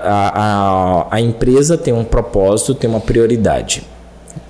[0.04, 3.84] a, a, a empresa tem um propósito, tem uma prioridade.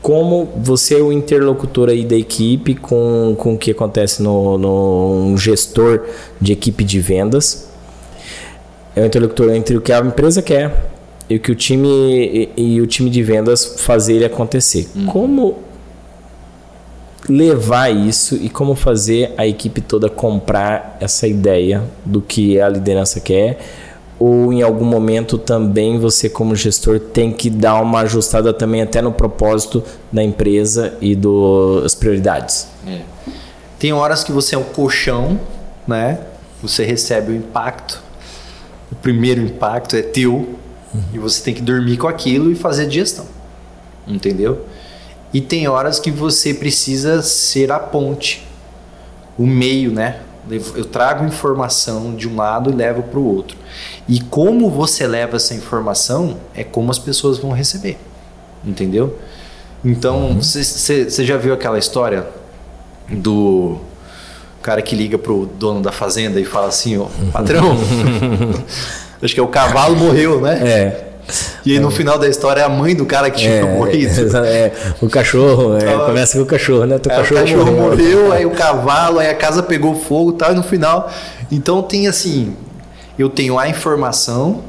[0.02, 5.32] Como você é o interlocutor aí da equipe com, com o que acontece no, no
[5.32, 6.06] um gestor
[6.40, 7.70] de equipe de vendas,
[8.96, 10.91] é o interlocutor entre o que a empresa quer
[11.32, 11.88] e o que o time
[12.58, 14.90] e, e o time de vendas fazer ele acontecer.
[14.94, 15.06] Hum.
[15.06, 15.60] Como
[17.30, 23.22] levar isso e como fazer a equipe toda comprar essa ideia do que a liderança
[23.22, 23.60] quer?
[24.20, 29.02] Ou em algum momento também você, como gestor, tem que dar uma ajustada também até
[29.02, 32.68] no propósito da empresa e das prioridades?
[32.86, 33.00] É.
[33.80, 35.40] Tem horas que você é um colchão,
[35.88, 36.20] né?
[36.62, 38.04] Você recebe o impacto.
[38.92, 40.60] O primeiro impacto é teu
[40.94, 41.02] uhum.
[41.14, 43.26] e você tem que dormir com aquilo e fazer gestão.
[44.08, 44.66] Entendeu?
[45.34, 48.46] E tem horas que você precisa ser a ponte,
[49.38, 50.22] o meio, né?
[50.50, 53.56] Eu trago informação de um lado e levo para o outro.
[54.08, 57.98] E como você leva essa informação é como as pessoas vão receber.
[58.66, 59.18] Entendeu?
[59.86, 61.26] Então, você uhum.
[61.26, 62.28] já viu aquela história
[63.10, 63.80] do
[64.62, 67.76] cara que liga pro dono da fazenda e fala assim, ó, patrão,
[69.22, 70.60] acho que é o cavalo morreu, né?
[70.64, 71.12] É.
[71.66, 74.38] E aí no final da história é a mãe do cara que tinha é, morrido.
[74.38, 77.00] É, o cachorro, é, então, começa com o cachorro, né?
[77.00, 80.34] Teu cachorro, o cachorro morreu, morreu, aí o cavalo, aí a casa pegou fogo e
[80.36, 81.12] tal, e no final.
[81.52, 82.56] Então tem assim,
[83.18, 84.64] eu tenho a informação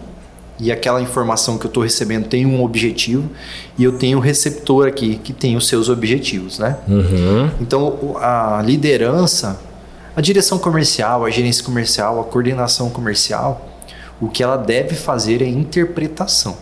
[0.59, 3.29] e aquela informação que eu estou recebendo tem um objetivo
[3.77, 6.77] e eu tenho o receptor aqui que tem os seus objetivos, né?
[6.87, 7.51] Uhum.
[7.61, 9.59] Então a liderança,
[10.15, 13.72] a direção comercial, a gerência comercial, a coordenação comercial,
[14.23, 16.57] o que ela deve fazer é interpretação.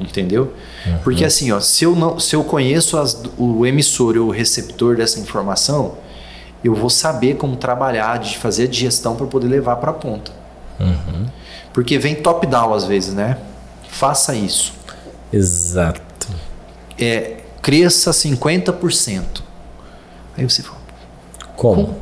[0.00, 0.54] Entendeu?
[0.86, 0.98] Uhum.
[1.04, 4.96] Porque assim, ó, se eu não, se eu conheço as, o emissor ou o receptor
[4.96, 5.98] dessa informação,
[6.64, 10.32] eu vou saber como trabalhar, de fazer a digestão para poder levar para a ponta.
[10.80, 11.26] Uhum.
[11.74, 13.36] Porque vem top-down às vezes, né?
[13.86, 14.72] Faça isso.
[15.30, 16.28] Exato.
[16.98, 19.42] É, cresça 50%.
[20.34, 20.80] Aí você fala.
[21.54, 22.00] Como?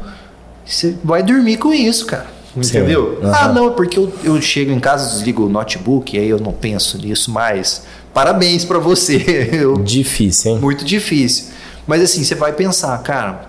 [0.64, 2.37] Você vai dormir com isso, cara.
[2.56, 3.18] Entendeu?
[3.22, 3.32] Uhum.
[3.32, 6.52] Ah, não, porque eu, eu chego em casa, desligo o notebook, e aí eu não
[6.52, 7.84] penso nisso mais.
[8.12, 9.50] Parabéns para você.
[9.52, 10.58] Eu, difícil, hein?
[10.58, 11.52] Muito difícil.
[11.86, 13.48] Mas assim, você vai pensar, cara,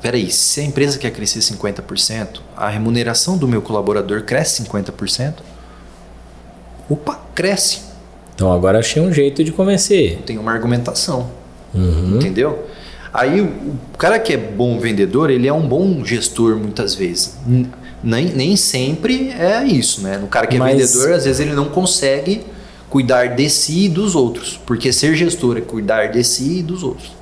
[0.00, 5.34] peraí, se a empresa quer crescer 50%, a remuneração do meu colaborador cresce 50%?
[6.88, 7.80] Opa, cresce.
[8.34, 10.22] Então agora achei um jeito de convencer.
[10.24, 11.30] Tem uma argumentação.
[11.74, 12.16] Uhum.
[12.16, 12.66] Entendeu?
[13.12, 17.36] Aí o cara que é bom vendedor, ele é um bom gestor muitas vezes
[18.02, 20.18] nem, nem sempre é isso, né?
[20.18, 20.76] No cara que é Mas...
[20.76, 22.42] vendedor, às vezes ele não consegue
[22.88, 26.82] cuidar de si e dos outros, porque ser gestor é cuidar de si e dos
[26.82, 27.12] outros.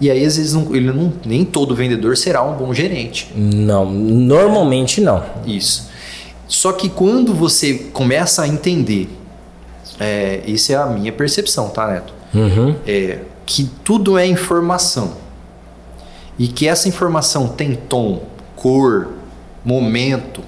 [0.00, 3.30] E aí, às vezes, não, ele não, nem todo vendedor será um bom gerente.
[3.34, 5.24] Não, normalmente não.
[5.46, 5.88] Isso.
[6.46, 9.08] Só que quando você começa a entender,
[9.98, 12.14] é, isso é a minha percepção, tá, Neto?
[12.34, 12.76] Uhum.
[12.86, 15.14] É, que tudo é informação.
[16.38, 18.22] E que essa informação tem tom,
[18.54, 19.08] cor,
[19.66, 20.42] momento,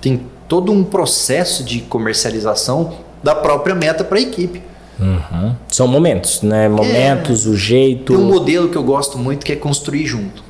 [0.00, 4.62] tem todo um processo de comercialização da própria meta para a equipe.
[5.00, 5.54] Uhum.
[5.68, 6.68] São momentos, né?
[6.68, 8.14] Momentos, é, o jeito.
[8.14, 10.44] Tem um modelo que eu gosto muito que é construir junto.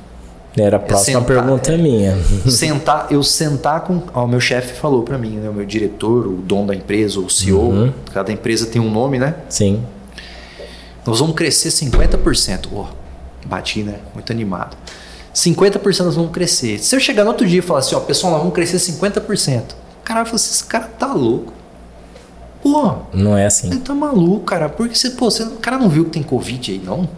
[0.55, 2.17] Era a é próxima é sentar, pergunta é, minha.
[2.47, 4.03] sentar, eu sentar com.
[4.13, 7.29] o meu chefe falou para mim, né, o meu diretor, o dono da empresa, o
[7.29, 7.93] CEO, uhum.
[8.13, 9.33] cada empresa tem um nome, né?
[9.49, 9.81] Sim.
[11.05, 12.67] Nós vamos crescer 50%.
[12.71, 12.85] Oh,
[13.45, 13.95] bati, né?
[14.13, 14.77] Muito animado.
[15.33, 16.79] 50% nós vamos crescer.
[16.79, 19.61] Se eu chegar no outro dia e falar assim, ó, pessoal, nós vamos crescer 50%.
[19.71, 21.53] O cara vai falar assim, esse cara tá louco.
[22.61, 23.67] Pô, não é assim.
[23.67, 24.69] Ele tá maluco, cara.
[24.69, 27.09] Porque você, pô, você, o cara não viu que tem Covid aí, não?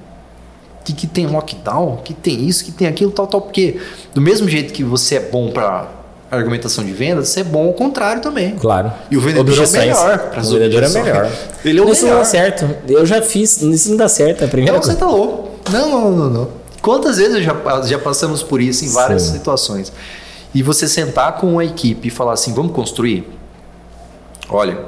[0.84, 3.42] Que, que tem lockdown, que tem isso, que tem aquilo, tal, tal.
[3.42, 3.80] Porque
[4.14, 5.88] do mesmo jeito que você é bom para
[6.32, 8.56] argumentação de vendas, você é bom ao contrário também.
[8.56, 8.92] Claro.
[9.10, 9.84] E o vendedor é Objeções.
[9.84, 10.32] é melhor.
[10.38, 11.32] O vendedor é melhor.
[11.64, 12.16] Ele é o isso melhor.
[12.16, 12.76] não dá certo.
[12.88, 14.42] Eu já fiz, isso não dá certo.
[14.44, 14.94] É a primeira então coisa.
[14.94, 15.50] você tá louco.
[15.72, 16.65] Não, não, não, não.
[16.86, 19.32] Quantas vezes já, já passamos por isso em várias Sim.
[19.32, 19.92] situações?
[20.54, 23.28] E você sentar com a equipe e falar assim, vamos construir?
[24.48, 24.86] Olha,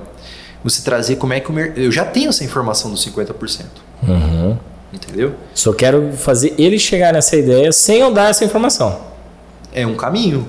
[0.63, 1.79] você trazer como é que o mercado.
[1.79, 3.65] Eu já tenho essa informação dos 50%.
[4.07, 4.55] Uhum.
[4.93, 5.33] Entendeu?
[5.55, 9.01] Só quero fazer ele chegar nessa ideia sem eu dar essa informação.
[9.73, 10.47] É um caminho.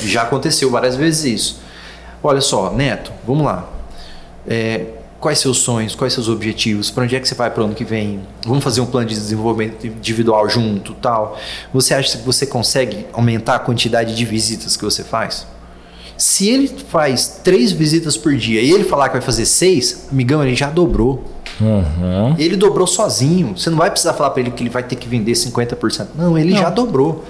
[0.00, 1.60] Já aconteceu várias vezes isso.
[2.22, 3.68] Olha só, Neto, vamos lá.
[4.46, 4.84] É,
[5.24, 7.74] quais seus sonhos, quais seus objetivos, para onde é que você vai para o ano
[7.74, 11.38] que vem, vamos fazer um plano de desenvolvimento individual junto, tal.
[11.72, 15.46] Você acha que você consegue aumentar a quantidade de visitas que você faz?
[16.18, 20.44] Se ele faz três visitas por dia e ele falar que vai fazer seis, amigão,
[20.44, 21.24] ele já dobrou.
[21.58, 22.34] Uhum.
[22.38, 23.56] Ele dobrou sozinho.
[23.56, 26.08] Você não vai precisar falar para ele que ele vai ter que vender 50%.
[26.14, 26.60] Não, ele não.
[26.60, 27.24] já dobrou.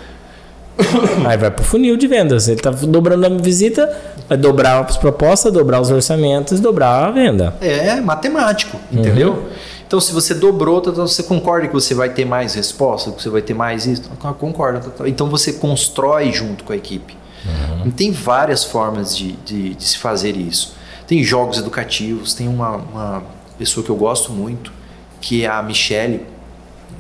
[1.26, 2.48] Aí vai pro funil de vendas.
[2.48, 3.90] Ele tá dobrando a visita,
[4.28, 7.56] vai dobrar as propostas, dobrar os orçamentos, dobrar a venda.
[7.60, 9.32] É matemático, entendeu?
[9.32, 9.48] Uhum.
[9.86, 13.22] Então, se você dobrou, tá, tá, você concorda que você vai ter mais resposta, que
[13.22, 14.02] você vai ter mais isso?
[14.38, 14.80] Concorda.
[14.80, 17.16] Tá, então, você constrói junto com a equipe.
[17.44, 17.90] Uhum.
[17.90, 20.74] tem várias formas de, de, de, se fazer isso.
[21.06, 23.22] Tem jogos educativos, tem uma, uma
[23.58, 24.72] pessoa que eu gosto muito,
[25.20, 26.26] que é a Michelle.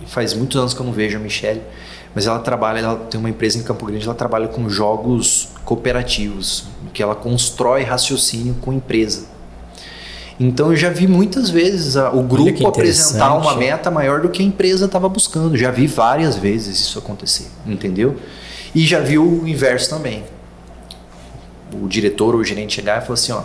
[0.06, 1.62] Faz muitos anos que eu não vejo a Michelle,
[2.14, 6.66] mas ela trabalha, ela tem uma empresa em Campo Grande, ela trabalha com jogos cooperativos,
[6.92, 9.26] que ela constrói raciocínio com empresa.
[10.38, 14.42] Então eu já vi muitas vezes a, o grupo apresentar uma meta maior do que
[14.42, 15.56] a empresa estava buscando.
[15.56, 18.16] Já vi várias vezes isso acontecer, entendeu?
[18.74, 20.24] E já vi o inverso também.
[21.72, 23.42] O diretor ou o gerente chegar e falar assim, ó,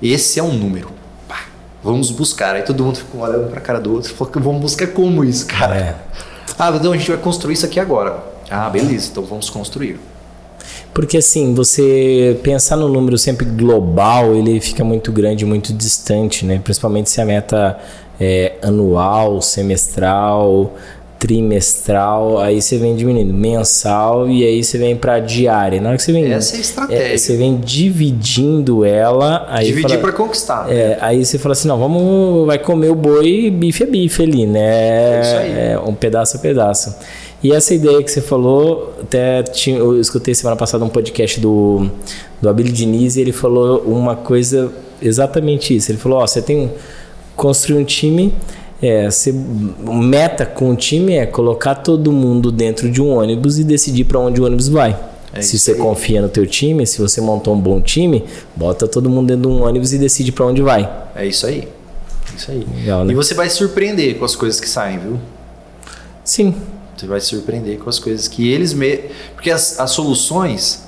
[0.00, 0.90] esse é um número.
[1.28, 1.46] Pá,
[1.82, 2.54] vamos buscar.
[2.54, 5.24] Aí todo mundo ficou olhando para a cara do outro e falou, vamos buscar como
[5.24, 5.76] isso, cara?
[5.76, 5.96] É.
[6.58, 8.22] Ah, então a gente vai construir isso aqui agora.
[8.50, 9.98] Ah, beleza, então vamos construir.
[10.92, 16.60] Porque assim, você pensar no número sempre global, ele fica muito grande, muito distante, né?
[16.62, 17.78] Principalmente se a meta
[18.20, 20.74] é anual, semestral,
[21.22, 25.80] trimestral, aí você vem diminuindo, mensal e aí você vem para diária.
[25.80, 27.14] Na hora que você vem, essa é a estratégia.
[27.14, 30.68] É, você vem dividindo ela, aí dividir para conquistar.
[30.68, 34.46] É, aí você fala assim, não, vamos, vai comer o boi bife a bife ali,
[34.46, 34.60] né?
[34.60, 35.50] É isso aí.
[35.52, 36.92] É, um pedaço a pedaço.
[37.40, 41.88] E essa ideia que você falou, até tinha, eu escutei semana passada um podcast do,
[42.40, 45.92] do Abílio Diniz e ele falou uma coisa exatamente isso.
[45.92, 46.68] Ele falou: Ó, você tem
[47.36, 48.34] construir um time.
[48.82, 53.62] É, você, meta com o time é colocar todo mundo dentro de um ônibus e
[53.62, 54.98] decidir para onde o ônibus vai.
[55.32, 55.78] É se você aí.
[55.78, 58.24] confia no teu time, se você montou um bom time,
[58.56, 60.90] bota todo mundo dentro de um ônibus e decide para onde vai.
[61.14, 61.68] É isso aí.
[62.32, 62.66] É isso aí.
[62.76, 63.12] Legal, né?
[63.12, 65.18] E você vai se surpreender com as coisas que saem, viu?
[66.24, 66.54] Sim.
[66.96, 68.98] Você vai se surpreender com as coisas que eles me...
[69.34, 70.82] porque as, as soluções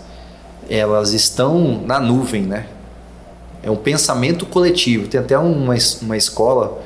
[0.68, 2.66] elas estão na nuvem, né?
[3.62, 5.06] É um pensamento coletivo.
[5.08, 6.82] Tem até uma, uma escola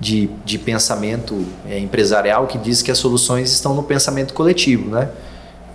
[0.00, 5.10] de, de pensamento é, empresarial que diz que as soluções estão no pensamento coletivo, né?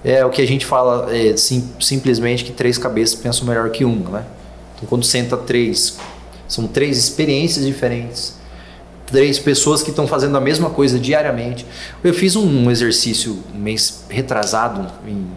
[0.04, 3.86] É o que a gente fala é, sim, simplesmente que três cabeças pensam melhor que
[3.86, 4.26] uma, né?
[4.76, 5.98] Então quando senta três,
[6.48, 8.36] são três experiências diferentes
[9.06, 11.66] três pessoas que estão fazendo a mesma coisa diariamente.
[12.04, 15.28] Eu fiz um exercício um mês retrasado em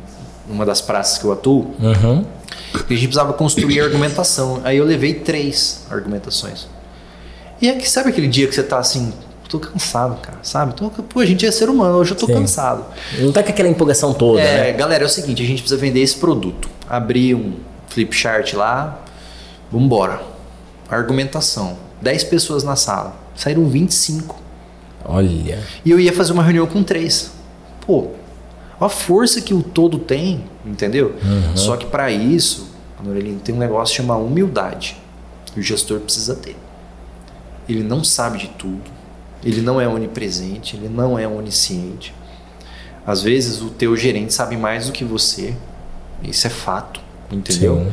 [0.49, 1.75] uma das praças que eu atuo.
[1.79, 2.25] Uhum.
[2.89, 4.61] E a gente precisava construir argumentação.
[4.65, 6.67] Aí eu levei três argumentações.
[7.61, 9.13] E é que sabe aquele dia que você tá assim,
[9.49, 10.75] tô cansado, cara, sabe?
[10.75, 12.35] Tô, pô, a gente é ser humano, hoje eu tô Sim.
[12.35, 12.85] cansado.
[13.19, 14.73] Não tá com aquela empolgação toda, é, né?
[14.73, 16.69] Galera, é o seguinte, a gente precisa vender esse produto.
[16.89, 17.55] Abrir um
[17.89, 19.03] flip chart lá,
[19.73, 20.21] vambora.
[20.89, 21.77] Argumentação.
[22.01, 24.37] 10 pessoas na sala Saíram 25.
[25.05, 25.61] Olha.
[25.85, 27.31] E eu ia fazer uma reunião com três.
[27.87, 28.09] Pô,
[28.81, 31.15] a força que o todo tem, entendeu?
[31.23, 31.57] Uhum.
[31.57, 32.69] Só que para isso,
[33.07, 34.97] ele tem um negócio chamado humildade.
[35.57, 36.57] O gestor precisa ter.
[37.69, 38.91] Ele não sabe de tudo.
[39.45, 42.15] Ele não é onipresente, ele não é onisciente.
[43.07, 45.55] Às vezes o teu gerente sabe mais do que você.
[46.23, 47.01] Isso é fato,
[47.31, 47.77] entendeu?
[47.77, 47.93] Sim.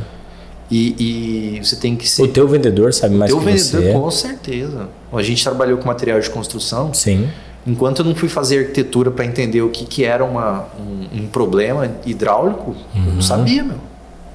[0.68, 2.22] E, e, você tem que ser.
[2.22, 3.92] O teu vendedor sabe mais que vendedor, você.
[3.92, 4.88] Com certeza.
[5.12, 6.92] A gente trabalhou com material de construção.
[6.92, 7.28] Sim.
[7.64, 11.26] Enquanto eu não fui fazer arquitetura para entender o que, que era uma, um, um
[11.28, 12.76] problema hidráulico, uhum.
[12.94, 13.22] eu não uhum.
[13.22, 13.78] sabia, meu.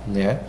[0.07, 0.39] Né?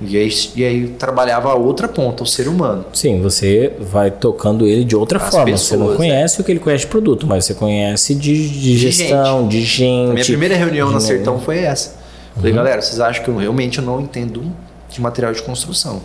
[0.00, 2.84] E aí, e aí trabalhava a outra ponta, o ser humano.
[2.92, 5.46] Sim, você vai tocando ele de outra As forma.
[5.46, 6.42] Pessoas, você não conhece né?
[6.42, 9.50] o que ele conhece de produto, mas você conhece de, de, de gestão, gente.
[9.50, 10.10] de gente.
[10.10, 11.96] A minha primeira reunião na Sertão foi essa.
[12.36, 12.56] Falei, uhum.
[12.58, 14.44] galera, vocês acham que eu realmente eu não entendo
[14.88, 16.00] de material de construção.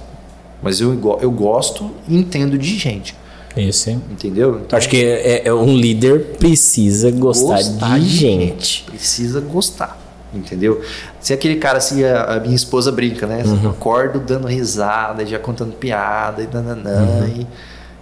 [0.62, 3.16] Mas eu, eu gosto e entendo de gente.
[3.56, 3.92] Isso.
[3.92, 4.62] Entendeu?
[4.66, 8.50] Então, Acho que é, é, um líder precisa gostar, gostar de, de gente.
[8.50, 8.84] gente.
[8.86, 10.03] Precisa gostar.
[10.34, 10.82] Entendeu?
[11.20, 13.44] Se aquele cara assim, a, a minha esposa brinca, né?
[13.46, 13.60] Uhum.
[13.64, 17.02] Eu acordo dando risada, já contando piada e nananã.
[17.02, 17.28] Uhum.
[17.28, 17.48] E,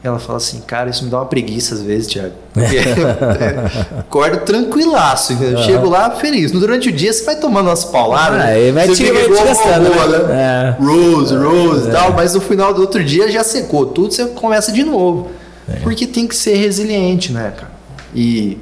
[0.03, 2.33] ela fala assim, cara, isso me dá uma preguiça às vezes, Thiago.
[3.99, 5.57] Acordo tranquilaço, uhum.
[5.57, 6.51] chego lá feliz.
[6.51, 8.41] Durante o dia você vai tomando umas pauladas.
[8.41, 8.71] Ah, né?
[8.71, 10.17] vai você te, vai te gastando, né?
[10.27, 10.75] né?
[10.79, 10.83] É.
[10.83, 11.91] Rose, Rose e é.
[11.91, 15.29] tal, mas no final do outro dia já secou tudo, você começa de novo.
[15.69, 15.79] É.
[15.81, 17.71] Porque tem que ser resiliente, né, cara?
[18.15, 18.57] E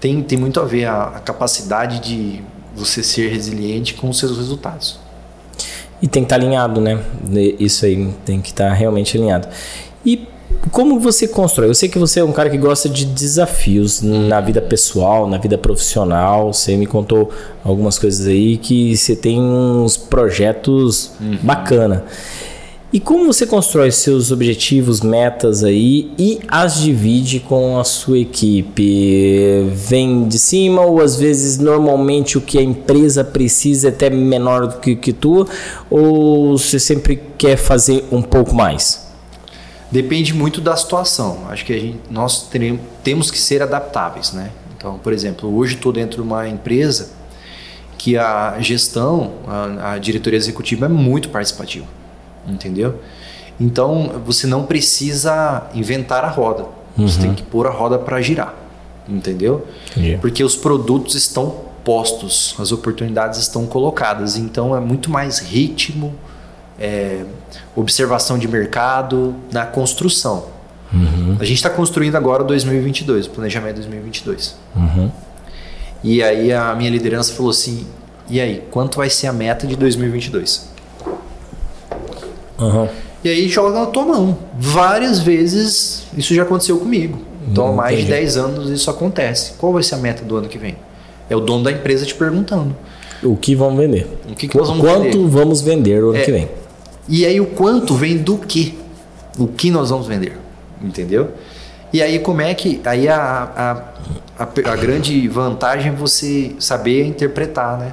[0.00, 2.42] tem, tem muito a ver a, a capacidade de
[2.78, 4.98] você ser resiliente com os seus resultados.
[6.00, 7.02] E tem que estar alinhado, né?
[7.58, 9.48] Isso aí tem que estar realmente alinhado.
[10.06, 10.28] E
[10.70, 11.68] como você constrói?
[11.68, 15.38] Eu sei que você é um cara que gosta de desafios na vida pessoal, na
[15.38, 16.52] vida profissional.
[16.52, 17.30] Você me contou
[17.64, 21.38] algumas coisas aí que você tem uns projetos uhum.
[21.42, 22.04] bacana.
[22.90, 29.70] E como você constrói seus objetivos, metas aí e as divide com a sua equipe?
[29.74, 34.66] Vem de cima ou às vezes normalmente o que a empresa precisa é até menor
[34.66, 35.46] do que, que tu?
[35.90, 39.06] Ou você sempre quer fazer um pouco mais?
[39.92, 41.40] Depende muito da situação.
[41.50, 42.48] Acho que gente, nós
[43.04, 44.50] temos que ser adaptáveis, né?
[44.78, 47.10] Então, por exemplo, hoje estou dentro de uma empresa
[47.98, 51.84] que a gestão, a, a diretoria executiva é muito participativa,
[52.48, 53.00] entendeu?
[53.60, 56.64] Então você não precisa inventar a roda,
[56.96, 57.06] uhum.
[57.08, 58.54] você tem que pôr a roda para girar,
[59.08, 59.66] entendeu?
[59.90, 60.18] Entendi.
[60.20, 66.14] Porque os produtos estão postos, as oportunidades estão colocadas, então é muito mais ritmo,
[66.78, 67.24] é,
[67.74, 70.46] observação de mercado na construção.
[70.92, 71.36] Uhum.
[71.38, 74.56] A gente está construindo agora 2022, o planejamento 2022.
[74.76, 75.10] Uhum.
[76.02, 77.86] E aí a minha liderança falou assim:
[78.30, 80.67] e aí, quanto vai ser a meta de 2022?
[82.58, 82.88] Uhum.
[83.24, 84.38] E aí joga na tua mão.
[84.58, 87.18] Várias vezes isso já aconteceu comigo.
[87.50, 88.06] Então, há mais entendi.
[88.06, 89.52] de 10 anos isso acontece.
[89.58, 90.76] Qual vai ser a meta do ano que vem?
[91.30, 92.76] É o dono da empresa te perguntando.
[93.22, 94.06] O que vamos vender?
[94.30, 95.28] O que, que nós vamos Quanto vender?
[95.28, 96.48] vamos vender o ano é, que vem?
[97.08, 98.78] E aí o quanto vem do que?
[99.38, 100.36] O que nós vamos vender?
[100.82, 101.28] Entendeu?
[101.92, 102.80] E aí como é que.
[102.84, 103.16] Aí a,
[104.38, 107.92] a, a, a grande vantagem é você saber interpretar, né?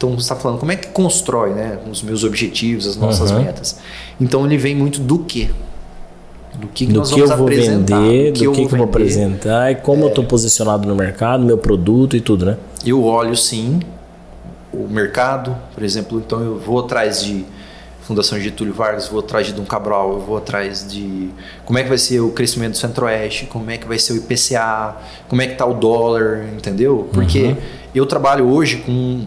[0.00, 3.44] Então você está falando, como é que constrói né, os meus objetivos, as nossas uhum.
[3.44, 3.78] metas?
[4.18, 5.50] Então ele vem muito do que?
[6.54, 8.60] Do que, que do nós que vamos eu vou apresentar, vender, do que, eu, que,
[8.60, 10.04] vou, que eu vou apresentar e como é.
[10.06, 12.56] eu estou posicionado no mercado, meu produto e tudo, né?
[12.82, 13.80] Eu olho sim
[14.72, 17.44] o mercado, por exemplo, então eu vou atrás de
[18.00, 21.28] Fundação Getúlio Vargas, vou atrás de Dom Cabral, eu vou atrás de
[21.66, 24.16] como é que vai ser o crescimento do Centro-Oeste, como é que vai ser o
[24.16, 24.96] IPCA,
[25.28, 27.06] como é que está o dólar, entendeu?
[27.12, 27.56] Porque uhum.
[27.94, 29.26] eu trabalho hoje com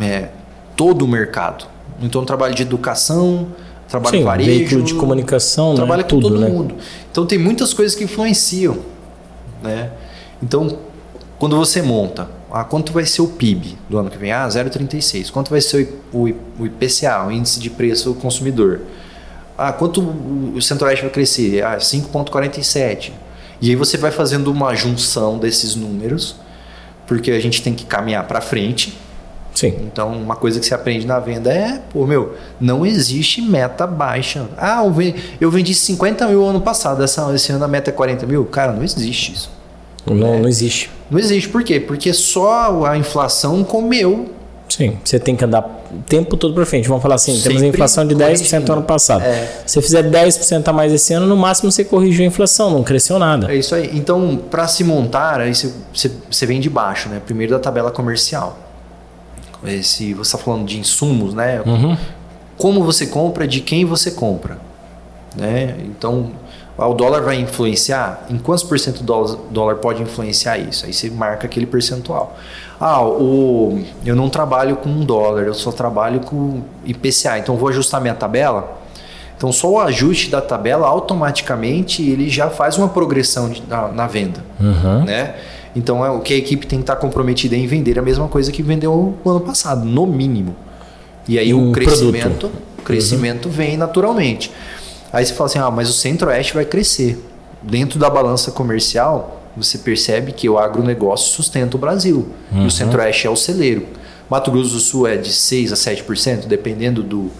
[0.00, 0.30] é,
[0.76, 1.66] todo o mercado.
[2.00, 3.48] Então, trabalho de educação,
[3.88, 6.08] trabalho Sim, varejo, veículo de comunicação, trabalho né?
[6.08, 6.48] com Tudo, todo né?
[6.48, 6.74] mundo.
[7.10, 8.78] Então, tem muitas coisas que influenciam,
[9.62, 9.90] né?
[10.42, 10.78] Então,
[11.38, 14.32] quando você monta, ah, quanto vai ser o PIB do ano que vem?
[14.32, 15.30] Ah, 0,36.
[15.30, 16.24] Quanto vai ser o,
[16.58, 18.80] o IPCA, o Índice de Preço do Consumidor?
[19.58, 21.64] Ah, quanto o Centro-Oeste vai crescer?
[21.64, 23.12] Ah, 5,47.
[23.60, 26.36] E aí você vai fazendo uma junção desses números,
[27.06, 28.96] porque a gente tem que caminhar para frente,
[29.56, 29.74] Sim.
[29.80, 34.44] Então, uma coisa que você aprende na venda é, pô, meu, não existe meta baixa.
[34.58, 34.82] Ah,
[35.40, 38.44] eu vendi 50 mil ano passado, essa, esse ano a meta é 40 mil.
[38.44, 39.50] Cara, não existe isso.
[40.04, 40.40] Não, é.
[40.40, 40.90] não existe.
[41.10, 41.48] Não existe.
[41.48, 41.80] Por quê?
[41.80, 44.30] Porque só a inflação comeu.
[44.68, 46.86] Sim, você tem que andar o tempo todo para frente.
[46.86, 49.22] Vamos falar assim, Sempre temos a inflação de 10% ano passado.
[49.22, 49.62] É.
[49.64, 52.84] Se você fizer 10% a mais esse ano, no máximo você corrigiu a inflação, não
[52.84, 53.50] cresceu nada.
[53.50, 53.90] É isso aí.
[53.94, 57.22] Então, para se montar, aí você, você, você vem de baixo, né?
[57.24, 58.65] Primeiro da tabela comercial
[59.82, 61.60] se você está falando de insumos, né?
[61.64, 61.96] Uhum.
[62.56, 64.58] Como você compra, de quem você compra,
[65.36, 65.76] né?
[65.84, 66.30] Então,
[66.78, 68.26] o dólar vai influenciar?
[68.28, 70.84] Em quantos por cento do dólar pode influenciar isso?
[70.84, 72.36] Aí você marca aquele percentual.
[72.78, 77.70] Ah, o, eu não trabalho com um dólar, eu só trabalho com IPCA, então vou
[77.70, 78.76] ajustar minha tabela.
[79.36, 84.06] Então, só o ajuste da tabela automaticamente ele já faz uma progressão de, na, na,
[84.06, 85.04] venda, uhum.
[85.04, 85.34] né?
[85.76, 88.50] Então, é o que a equipe tem que estar comprometida em vender a mesma coisa
[88.50, 90.56] que vendeu o ano passado, no mínimo.
[91.28, 93.52] E aí um o crescimento, o crescimento uhum.
[93.52, 94.50] vem naturalmente.
[95.12, 97.22] Aí você fala assim: "Ah, mas o Centro-Oeste vai crescer".
[97.62, 102.28] Dentro da balança comercial, você percebe que o agronegócio sustenta o Brasil.
[102.50, 102.58] Uhum.
[102.58, 102.70] E o uhum.
[102.70, 103.86] Centro-Oeste é o celeiro.
[104.30, 107.30] Mato Grosso do Sul é de 6 a 7%, dependendo do,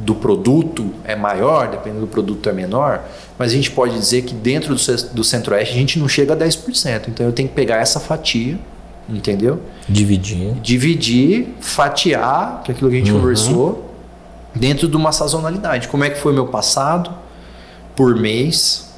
[0.00, 3.04] do produto é maior, dependendo do produto é menor,
[3.38, 6.36] mas a gente pode dizer que dentro do, do Centro-Oeste a gente não chega a
[6.36, 7.08] 10%.
[7.08, 8.58] Então eu tenho que pegar essa fatia,
[9.08, 9.60] entendeu?
[9.88, 10.54] Dividir.
[10.62, 13.20] Dividir, fatiar, que é aquilo que a gente uhum.
[13.20, 13.94] conversou,
[14.54, 15.88] dentro de uma sazonalidade.
[15.88, 17.14] Como é que foi meu passado,
[18.00, 18.88] por mês.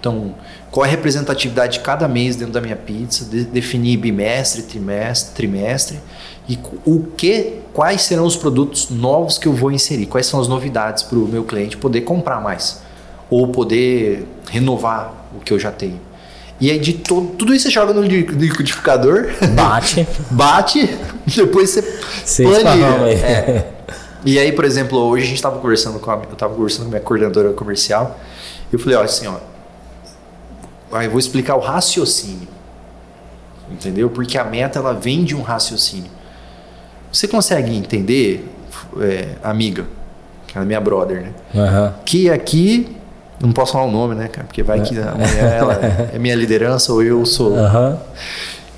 [0.00, 0.34] Então,
[0.70, 5.34] qual é a representatividade de cada mês dentro da minha pizza, de, definir bimestre, trimestre,
[5.34, 6.00] trimestre
[6.48, 10.48] e o que, quais serão os produtos novos que eu vou inserir, quais são as
[10.48, 12.80] novidades para o meu cliente poder comprar mais
[13.28, 16.00] ou poder renovar o que eu já tenho.
[16.60, 20.98] E aí de todo, tudo isso você joga no liquidificador, bate, bate,
[21.36, 21.82] depois você,
[22.24, 22.86] você planilha.
[23.12, 23.72] É.
[24.24, 26.88] E aí, por exemplo, hoje a gente estava conversando com a, eu estava conversando com
[26.88, 28.18] a minha coordenadora comercial,
[28.70, 29.36] e eu falei, ó, assim, ó,
[30.90, 32.48] aí eu vou explicar o raciocínio.
[33.70, 34.10] Entendeu?
[34.10, 36.10] Porque a meta ela vem de um raciocínio.
[37.12, 38.48] Você consegue entender,
[39.00, 39.86] é, amiga,
[40.46, 41.32] que é a minha brother, né?
[41.54, 41.92] Uhum.
[42.04, 42.96] Que aqui,
[43.40, 44.46] não posso falar o nome, né, cara?
[44.46, 45.74] Porque vai que amanhã ela
[46.12, 47.52] é minha liderança ou eu sou.
[47.52, 47.96] Uhum.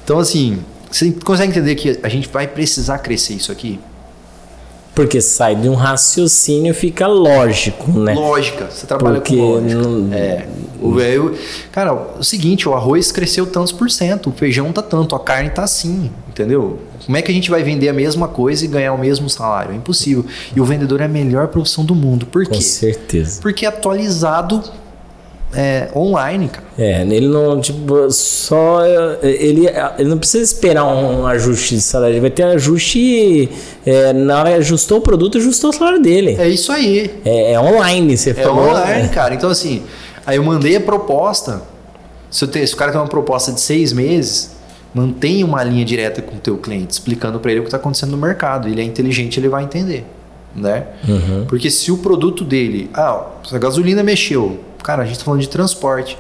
[0.05, 0.59] Então, assim,
[0.91, 3.79] você consegue entender que a gente vai precisar crescer isso aqui?
[5.01, 8.13] Porque sai de um raciocínio fica lógico, né?
[8.13, 9.81] Lógica, você trabalha Porque com lógica.
[9.81, 10.13] Não...
[10.13, 10.47] É.
[11.15, 11.35] Eu,
[11.73, 15.49] cara, o seguinte, o arroz cresceu tantos por cento, o feijão tá tanto, a carne
[15.49, 16.79] tá assim, entendeu?
[17.07, 19.73] Como é que a gente vai vender a mesma coisa e ganhar o mesmo salário?
[19.73, 20.25] É impossível.
[20.55, 22.27] E o vendedor é a melhor profissão do mundo.
[22.27, 22.57] Por quê?
[22.57, 23.41] Com certeza.
[23.41, 24.63] Porque é atualizado
[25.53, 26.65] é, online, cara.
[26.79, 28.81] É, ele não, tipo, só.
[29.23, 33.49] Ele, ele não precisa esperar um ajuste de salário, ele vai ter ajuste.
[33.85, 36.37] É, na hora que ajustou o produto, ajustou o salário dele.
[36.39, 37.21] É isso aí.
[37.25, 38.69] É, é online, você é falou.
[38.69, 39.35] É online, cara.
[39.35, 39.83] Então, assim,
[40.25, 41.63] aí eu mandei a proposta.
[42.31, 44.53] Se, eu te, se o cara tem uma proposta de seis meses,
[44.95, 48.11] mantenha uma linha direta com o teu cliente, explicando para ele o que está acontecendo
[48.11, 48.69] no mercado.
[48.69, 50.05] Ele é inteligente, ele vai entender,
[50.55, 50.87] né?
[51.09, 51.45] Uhum.
[51.49, 55.49] Porque se o produto dele, ah, a gasolina mexeu, cara, a gente está falando de
[55.49, 56.19] transporte.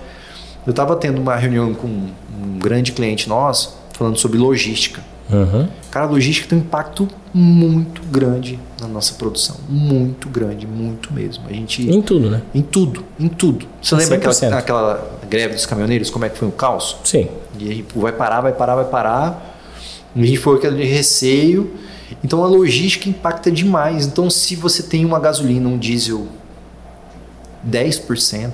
[0.66, 5.02] Eu estava tendo uma reunião com um grande cliente nosso, falando sobre logística.
[5.30, 5.68] Uhum.
[5.90, 9.56] Cara, a logística tem um impacto muito grande na nossa produção.
[9.68, 11.44] Muito grande, muito mesmo.
[11.48, 12.42] A gente, em tudo, né?
[12.54, 13.66] Em tudo, em tudo.
[13.80, 16.96] Você lembra aquela, aquela greve dos caminhoneiros, como é que foi o caos?
[17.04, 17.28] Sim.
[17.58, 19.58] E aí vai parar, vai parar, vai parar.
[20.14, 21.72] E a gente foi aquele receio.
[22.24, 24.06] Então a logística impacta demais.
[24.06, 26.26] Então se você tem uma gasolina, um diesel
[27.68, 28.50] 10%,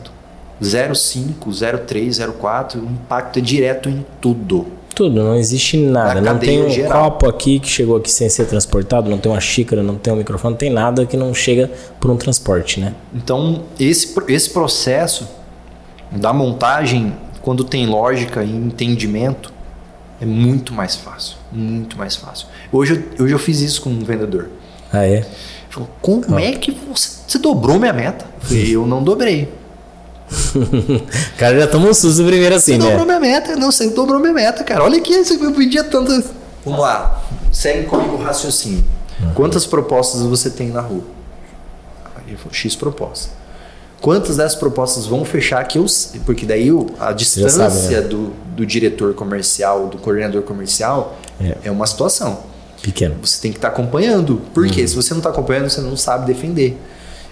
[0.62, 4.66] 0,5, 0,3, 0,4, o impacto é direto em tudo.
[4.94, 6.20] Tudo, não existe nada.
[6.22, 7.10] Na não tem um geral.
[7.10, 10.16] copo aqui que chegou aqui sem ser transportado, não tem uma xícara, não tem um
[10.16, 12.94] microfone, não tem nada que não chega por um transporte, né?
[13.14, 15.28] Então, esse, esse processo
[16.10, 19.52] da montagem, quando tem lógica e entendimento,
[20.18, 21.36] é muito mais fácil.
[21.52, 22.46] Muito mais fácil.
[22.72, 24.48] Hoje, hoje eu fiz isso com um vendedor.
[24.90, 25.26] Ah, é?
[25.76, 26.42] Falou, como ah.
[26.42, 28.24] é que você, você dobrou minha meta?
[28.24, 29.52] Eu falei, eu não dobrei.
[30.54, 32.88] o cara já tomou um susto primeiro assim, você né?
[32.88, 33.56] dobrou minha meta.
[33.56, 34.82] Não, você dobrou minha meta, cara.
[34.82, 36.24] Olha aqui, eu pedia tanto.
[36.64, 37.22] Vamos lá.
[37.52, 38.82] Segue comigo o raciocínio.
[39.20, 39.34] Uhum.
[39.34, 41.04] Quantas propostas você tem na rua?
[42.26, 43.32] Ele falou, X propostas.
[44.00, 45.84] Quantas dessas propostas vão fechar que eu
[46.24, 48.00] Porque daí a distância sabe, né?
[48.00, 52.55] do, do diretor comercial, do coordenador comercial, é, é uma situação.
[52.82, 53.14] Pequena.
[53.22, 54.40] Você tem que estar tá acompanhando.
[54.52, 54.88] Porque uhum.
[54.88, 56.78] se você não está acompanhando, você não sabe defender.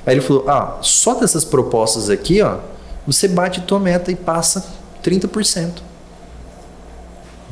[0.06, 2.58] Aí ele falou: ah, só dessas propostas aqui, ó,
[3.06, 4.66] você bate tua meta e passa
[5.02, 5.70] 30%.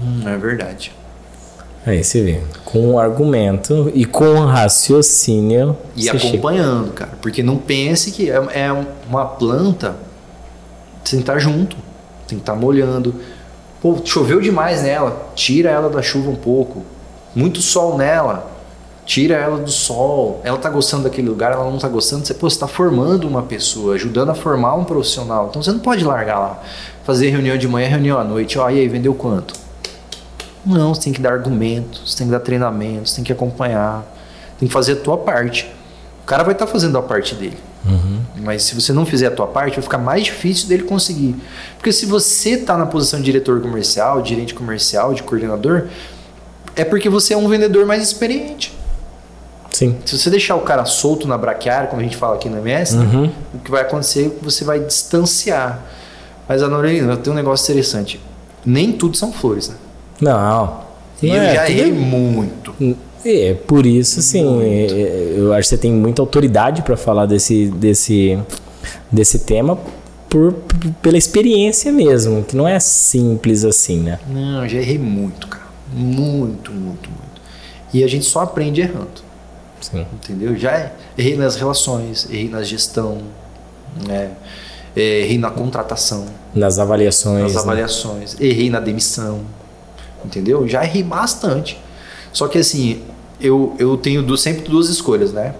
[0.01, 0.93] Hum, é verdade.
[1.85, 5.77] Aí você vê, com argumento e com raciocínio.
[5.97, 6.97] E acompanhando, chega.
[6.97, 7.13] cara.
[7.21, 9.97] Porque não pense que é, é uma planta,
[11.05, 11.77] tem que estar junto,
[12.29, 13.15] tem que estar molhando.
[13.81, 16.85] Pô, choveu demais nela, tira ela da chuva um pouco.
[17.35, 18.51] Muito sol nela,
[19.05, 20.41] tira ela do sol.
[20.45, 22.27] Ela tá gostando daquele lugar, ela não tá gostando.
[22.27, 25.49] Você, pô, você tá formando uma pessoa, ajudando a formar um profissional.
[25.51, 26.63] Então você não pode largar lá,
[27.05, 28.59] fazer reunião de manhã, reunião à noite.
[28.59, 29.55] Ó, e aí, vendeu quanto?
[30.65, 34.05] Não, você tem que dar argumentos, você tem que dar treinamento, você tem que acompanhar,
[34.59, 35.71] tem que fazer a tua parte.
[36.23, 37.59] O cara vai estar tá fazendo a parte dele.
[37.85, 38.21] Uhum.
[38.37, 41.35] Mas se você não fizer a tua parte, vai ficar mais difícil dele conseguir.
[41.77, 45.89] Porque se você está na posição de diretor comercial, de gerente comercial, de coordenador,
[46.77, 48.73] é porque você é um vendedor mais experiente.
[49.71, 49.97] Sim.
[50.05, 52.97] Se você deixar o cara solto na braquiária, como a gente fala aqui no MS,
[52.97, 53.31] uhum.
[53.55, 55.83] o que vai acontecer é que você vai distanciar.
[56.49, 58.21] Mas a Norelina tem um negócio interessante.
[58.65, 59.77] Nem tudo são flores, né?
[60.21, 60.83] Não.
[61.23, 62.75] E eu é, já errei muito.
[63.25, 67.67] É, por isso, assim, é, eu acho que você tem muita autoridade para falar desse,
[67.67, 68.39] desse,
[69.11, 69.79] desse tema
[70.29, 70.55] por,
[71.01, 74.19] pela experiência mesmo, que não é simples assim, né?
[74.29, 75.62] Não, eu já errei muito, cara.
[75.93, 77.43] Muito, muito, muito.
[77.93, 79.23] E a gente só aprende errando.
[79.81, 80.07] Sim.
[80.13, 80.57] Entendeu?
[80.57, 83.19] Já errei nas relações, errei na gestão,
[84.07, 84.33] né?
[84.97, 86.27] errei na contratação.
[86.55, 87.43] Nas avaliações.
[87.43, 87.61] Nas né?
[87.61, 88.41] avaliações.
[88.41, 89.41] Errei na demissão.
[90.25, 90.69] Entendeu?
[90.69, 91.79] Já errei bastante.
[92.33, 93.03] Só que assim,
[93.41, 95.55] eu, eu tenho sempre duas escolhas, né?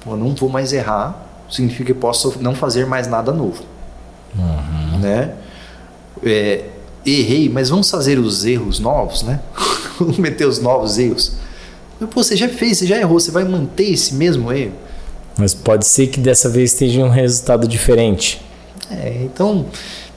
[0.00, 3.62] Pô, não vou mais errar, significa que posso não fazer mais nada novo.
[4.36, 4.98] Uhum.
[4.98, 5.34] Né?
[6.24, 6.64] É,
[7.04, 9.40] errei, mas vamos fazer os erros novos, né?
[9.98, 11.32] vamos meter os novos erros.
[12.10, 14.72] Pô, você já fez, você já errou, você vai manter esse mesmo erro?
[15.38, 18.40] Mas pode ser que dessa vez esteja um resultado diferente.
[18.90, 19.66] É, então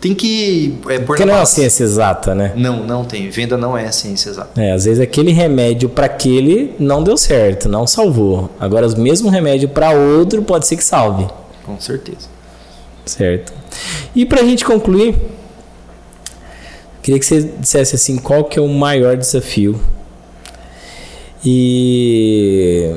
[0.01, 0.77] tem que.
[0.89, 2.53] É, Porque não é uma ciência exata, né?
[2.55, 3.29] Não, não tem.
[3.29, 4.61] Venda não é ciência exata.
[4.61, 8.49] É, às vezes aquele remédio para aquele não deu certo, não salvou.
[8.59, 11.27] Agora, o mesmo remédio para outro pode ser que salve.
[11.65, 12.27] Com certeza.
[13.05, 13.53] Certo.
[14.15, 15.15] E para a gente concluir,
[17.05, 19.79] queria que você dissesse assim, qual que é o maior desafio
[21.45, 22.95] e,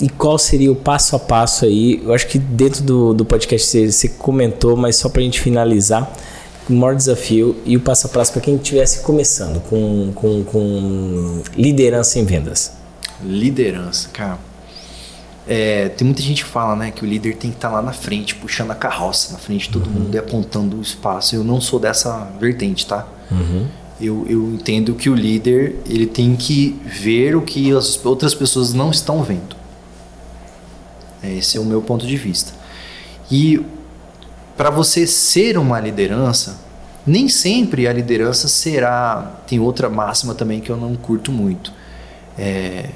[0.00, 2.02] e qual seria o passo a passo aí?
[2.04, 5.40] Eu acho que dentro do, do podcast você, você comentou, mas só para a gente
[5.40, 6.12] finalizar,
[6.68, 11.42] o maior desafio e o passo a passo para quem estivesse começando com, com, com
[11.56, 12.72] liderança em vendas.
[13.22, 14.51] Liderança, cara.
[15.46, 17.82] É, tem muita gente que fala né, que o líder tem que estar tá lá
[17.82, 20.04] na frente, puxando a carroça, na frente de todo uhum.
[20.04, 21.34] mundo e apontando o espaço.
[21.34, 23.06] Eu não sou dessa vertente, tá?
[23.30, 23.66] Uhum
[24.02, 28.74] eu, eu entendo que o líder ele tem que ver o que as outras pessoas
[28.74, 29.56] não estão vendo.
[31.22, 32.52] Esse é o meu ponto de vista.
[33.30, 33.64] E
[34.56, 36.58] para você ser uma liderança,
[37.06, 39.40] nem sempre a liderança será.
[39.46, 41.72] Tem outra máxima também que eu não curto muito.
[42.36, 42.88] É,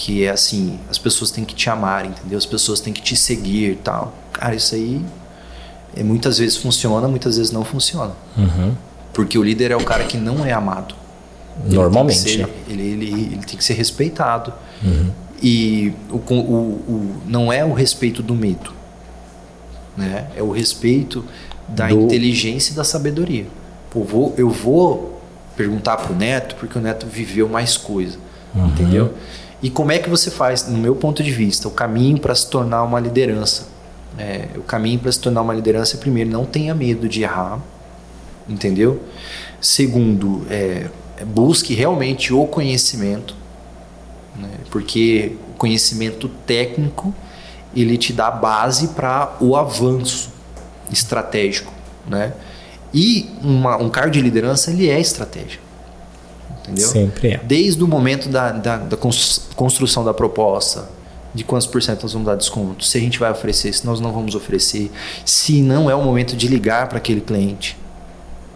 [0.00, 2.38] que é assim: as pessoas têm que te amar, entendeu?
[2.38, 4.14] As pessoas têm que te seguir tal.
[4.32, 5.04] Cara, isso aí
[5.94, 8.12] é, muitas vezes funciona, muitas vezes não funciona.
[8.36, 8.74] Uhum.
[9.12, 10.94] Porque o líder é o cara que não é amado.
[11.66, 12.28] Normalmente.
[12.28, 14.54] Ele tem que ser, ele, ele, ele tem que ser respeitado.
[14.82, 15.10] Uhum.
[15.42, 18.72] E o, o, o, não é o respeito do medo,
[19.96, 20.28] né?
[20.36, 21.24] é o respeito
[21.68, 22.00] da do...
[22.00, 23.46] inteligência e da sabedoria.
[23.90, 25.20] Pô, vou, eu vou
[25.56, 28.18] perguntar para o neto porque o neto viveu mais coisa,
[28.54, 28.66] uhum.
[28.68, 29.14] entendeu?
[29.62, 32.48] E como é que você faz, no meu ponto de vista, o caminho para se
[32.48, 33.68] tornar uma liderança?
[34.18, 37.60] É, o caminho para se tornar uma liderança, primeiro, não tenha medo de errar,
[38.48, 39.00] entendeu?
[39.60, 40.88] Segundo, é,
[41.26, 43.34] busque realmente o conhecimento,
[44.36, 44.48] né?
[44.70, 47.14] porque o conhecimento técnico
[47.74, 50.30] ele te dá base para o avanço
[50.90, 51.72] estratégico,
[52.06, 52.32] né?
[52.92, 55.60] E uma, um cargo de liderança ele é estratégia,
[56.70, 56.88] entendeu?
[56.88, 57.40] Sempre é.
[57.42, 60.88] Desde o momento da, da, da construção da proposta,
[61.34, 64.00] de quantos por cento nós vamos dar desconto, se a gente vai oferecer, se nós
[64.00, 64.90] não vamos oferecer,
[65.24, 67.76] se não é o momento de ligar para aquele cliente,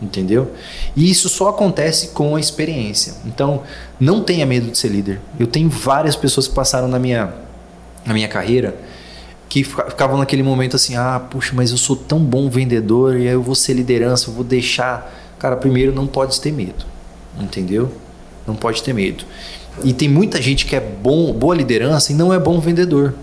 [0.03, 0.51] entendeu?
[0.97, 3.15] E isso só acontece com a experiência.
[3.25, 3.63] Então,
[3.99, 5.21] não tenha medo de ser líder.
[5.39, 7.33] Eu tenho várias pessoas que passaram na minha,
[8.05, 8.77] na minha carreira
[9.55, 13.35] que ficavam naquele momento assim: ah, puxa, mas eu sou tão bom vendedor e aí
[13.35, 15.15] eu vou ser liderança, eu vou deixar.
[15.39, 16.85] Cara, primeiro não pode ter medo,
[17.39, 17.93] entendeu?
[18.47, 19.25] Não pode ter medo.
[19.83, 23.15] E tem muita gente que é bom, boa liderança e não é bom vendedor.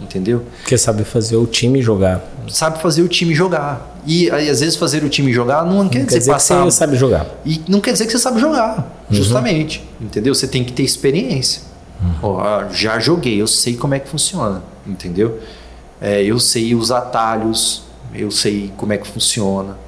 [0.00, 0.44] Entendeu?
[0.60, 2.24] Porque sabe fazer o time jogar.
[2.48, 3.94] Sabe fazer o time jogar.
[4.06, 6.58] E aí, às vezes fazer o time jogar não, não quer, dizer, dizer passar.
[6.58, 7.26] Que você sabe jogar.
[7.44, 9.16] E não quer dizer que você sabe jogar, uhum.
[9.16, 9.82] justamente.
[10.00, 10.34] Entendeu?
[10.34, 11.62] Você tem que ter experiência.
[12.02, 12.70] Uhum.
[12.70, 14.62] já joguei, eu sei como é que funciona.
[14.86, 15.40] Entendeu?
[16.00, 19.78] É, eu sei os atalhos, eu sei como é que funciona.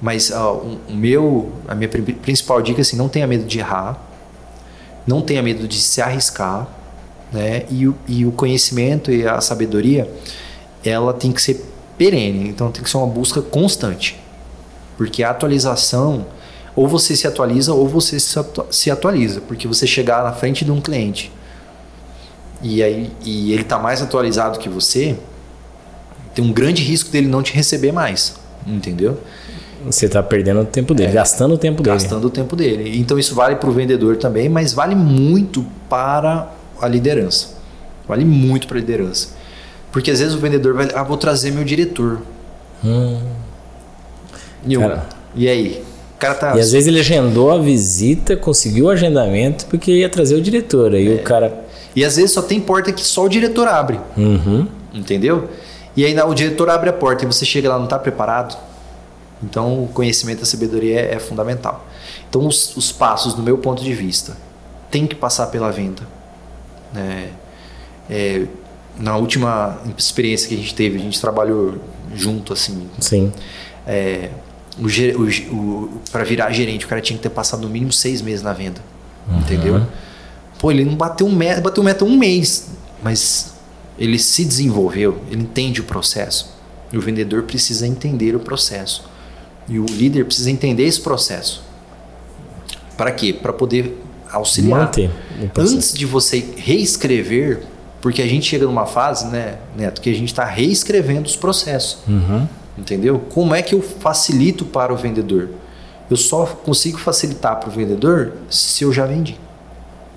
[0.00, 0.54] Mas ó,
[0.88, 4.00] o meu, a minha principal dica é assim, não tenha medo de errar,
[5.06, 6.68] não tenha medo de se arriscar,
[7.32, 7.64] né?
[7.70, 10.10] E, e o conhecimento e a sabedoria,
[10.84, 11.64] ela tem que ser
[11.96, 14.18] perene, então tem que ser uma busca constante.
[14.96, 16.26] Porque a atualização,
[16.76, 20.80] ou você se atualiza ou você se atualiza, porque você chegar na frente de um
[20.80, 21.32] cliente
[22.62, 25.16] e aí e ele está mais atualizado que você,
[26.34, 28.34] tem um grande risco dele não te receber mais,
[28.66, 29.18] entendeu?
[29.86, 32.02] Você está perdendo o tempo dele, é, gastando o tempo gastando dele.
[32.02, 32.98] Gastando o tempo dele.
[32.98, 36.50] Então isso vale para o vendedor também, mas vale muito para
[36.80, 37.50] a liderança.
[38.06, 39.28] Vale muito para a liderança.
[39.92, 42.20] Porque às vezes o vendedor vai, ah, vou trazer meu diretor.
[42.84, 43.20] Hum.
[44.66, 45.82] E, cara, e aí?
[46.16, 46.56] O cara tá...
[46.56, 50.94] E às vezes ele agendou a visita, conseguiu o agendamento porque ia trazer o diretor.
[50.94, 51.14] Aí é.
[51.14, 51.64] o cara.
[51.94, 54.00] E às vezes só tem porta que só o diretor abre.
[54.16, 54.66] Uhum.
[54.92, 55.48] Entendeu?
[55.96, 58.56] E aí o diretor abre a porta e você chega lá não está preparado.
[59.42, 61.86] Então o conhecimento da sabedoria é, é fundamental.
[62.28, 64.36] Então os, os, passos, do meu ponto de vista,
[64.90, 66.02] tem que passar pela venda.
[66.94, 67.28] É,
[68.10, 68.46] é,
[68.98, 71.76] na última experiência que a gente teve, a gente trabalhou
[72.14, 72.88] junto assim.
[72.98, 73.32] Sim.
[73.86, 74.30] É,
[76.10, 78.80] para virar gerente, o cara tinha que ter passado no mínimo seis meses na venda.
[79.28, 79.38] Uhum.
[79.40, 79.86] Entendeu?
[80.58, 82.68] Pô, ele não bateu meta, bateu meta um mês,
[83.02, 83.54] mas
[83.98, 86.56] ele se desenvolveu, ele entende o processo.
[86.92, 89.08] E o vendedor precisa entender o processo.
[89.68, 91.62] E o líder precisa entender esse processo.
[92.96, 93.32] Para quê?
[93.32, 93.96] Para poder
[94.30, 94.80] auxiliar.
[94.80, 95.10] Manter
[95.56, 97.62] Antes de você reescrever,
[98.00, 101.98] porque a gente chega numa fase, né, Neto, que a gente está reescrevendo os processos.
[102.08, 102.46] Uhum.
[102.76, 103.20] Entendeu?
[103.30, 105.50] Como é que eu facilito para o vendedor?
[106.10, 109.38] Eu só consigo facilitar para o vendedor se eu já vendi.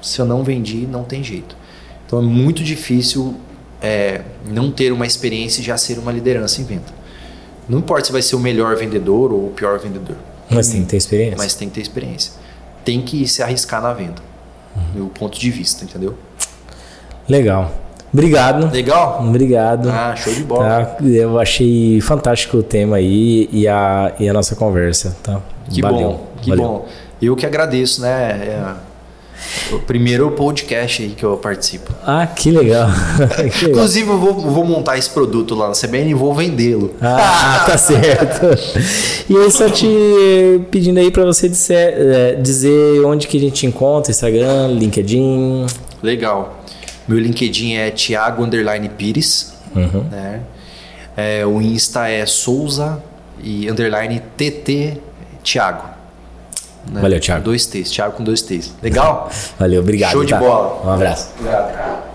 [0.01, 1.55] Se eu não vendi, não tem jeito.
[2.05, 3.35] Então é muito difícil
[3.81, 7.00] é, não ter uma experiência e já ser uma liderança em venda.
[7.67, 10.15] Não importa se vai ser o melhor vendedor ou o pior vendedor.
[10.49, 11.37] Mas tem que ter experiência.
[11.37, 12.33] Mas tem que ter experiência.
[12.83, 14.21] Tem que se arriscar na venda.
[14.75, 14.83] Uhum.
[14.95, 16.17] Meu ponto de vista, entendeu?
[17.27, 17.71] Legal.
[18.13, 18.69] Obrigado.
[18.71, 19.23] Legal?
[19.25, 19.89] Obrigado.
[19.89, 20.85] Ah, show de bola.
[20.85, 21.03] Tá?
[21.03, 25.15] Eu achei fantástico o tema aí e a, e a nossa conversa.
[25.23, 25.39] Tá?
[25.69, 26.09] Que Valeu.
[26.09, 26.65] bom, que Valeu.
[26.65, 26.87] bom.
[27.21, 28.31] Eu que agradeço, né?
[28.31, 28.90] É
[29.71, 31.93] o primeiro podcast aí que eu participo.
[32.05, 32.89] Ah, que legal.
[33.51, 33.69] que legal.
[33.69, 36.93] Inclusive, eu vou, vou, montar esse produto lá na CBN e vou vendê-lo.
[37.01, 38.45] Ah, tá certo.
[39.29, 39.87] E aí, só te
[40.69, 45.65] pedindo aí para você dizer, é, dizer onde que a gente encontra, Instagram, LinkedIn.
[46.01, 46.63] Legal.
[47.07, 49.53] Meu LinkedIn é Thiago Underline Pires.
[49.75, 50.03] Uhum.
[50.11, 50.41] Né?
[51.15, 53.01] É, o Insta é Souza
[53.43, 54.97] e underline TT
[55.43, 56.00] Thiago.
[56.89, 57.01] Né?
[57.01, 57.43] Valeu, Thiago.
[57.43, 58.73] Dois T's, Thiago com dois T's.
[58.81, 59.29] Legal?
[59.59, 60.11] Valeu, obrigado.
[60.11, 60.39] Show de tá?
[60.39, 60.81] bola.
[60.85, 61.29] Um abraço.
[61.39, 62.10] Obrigado.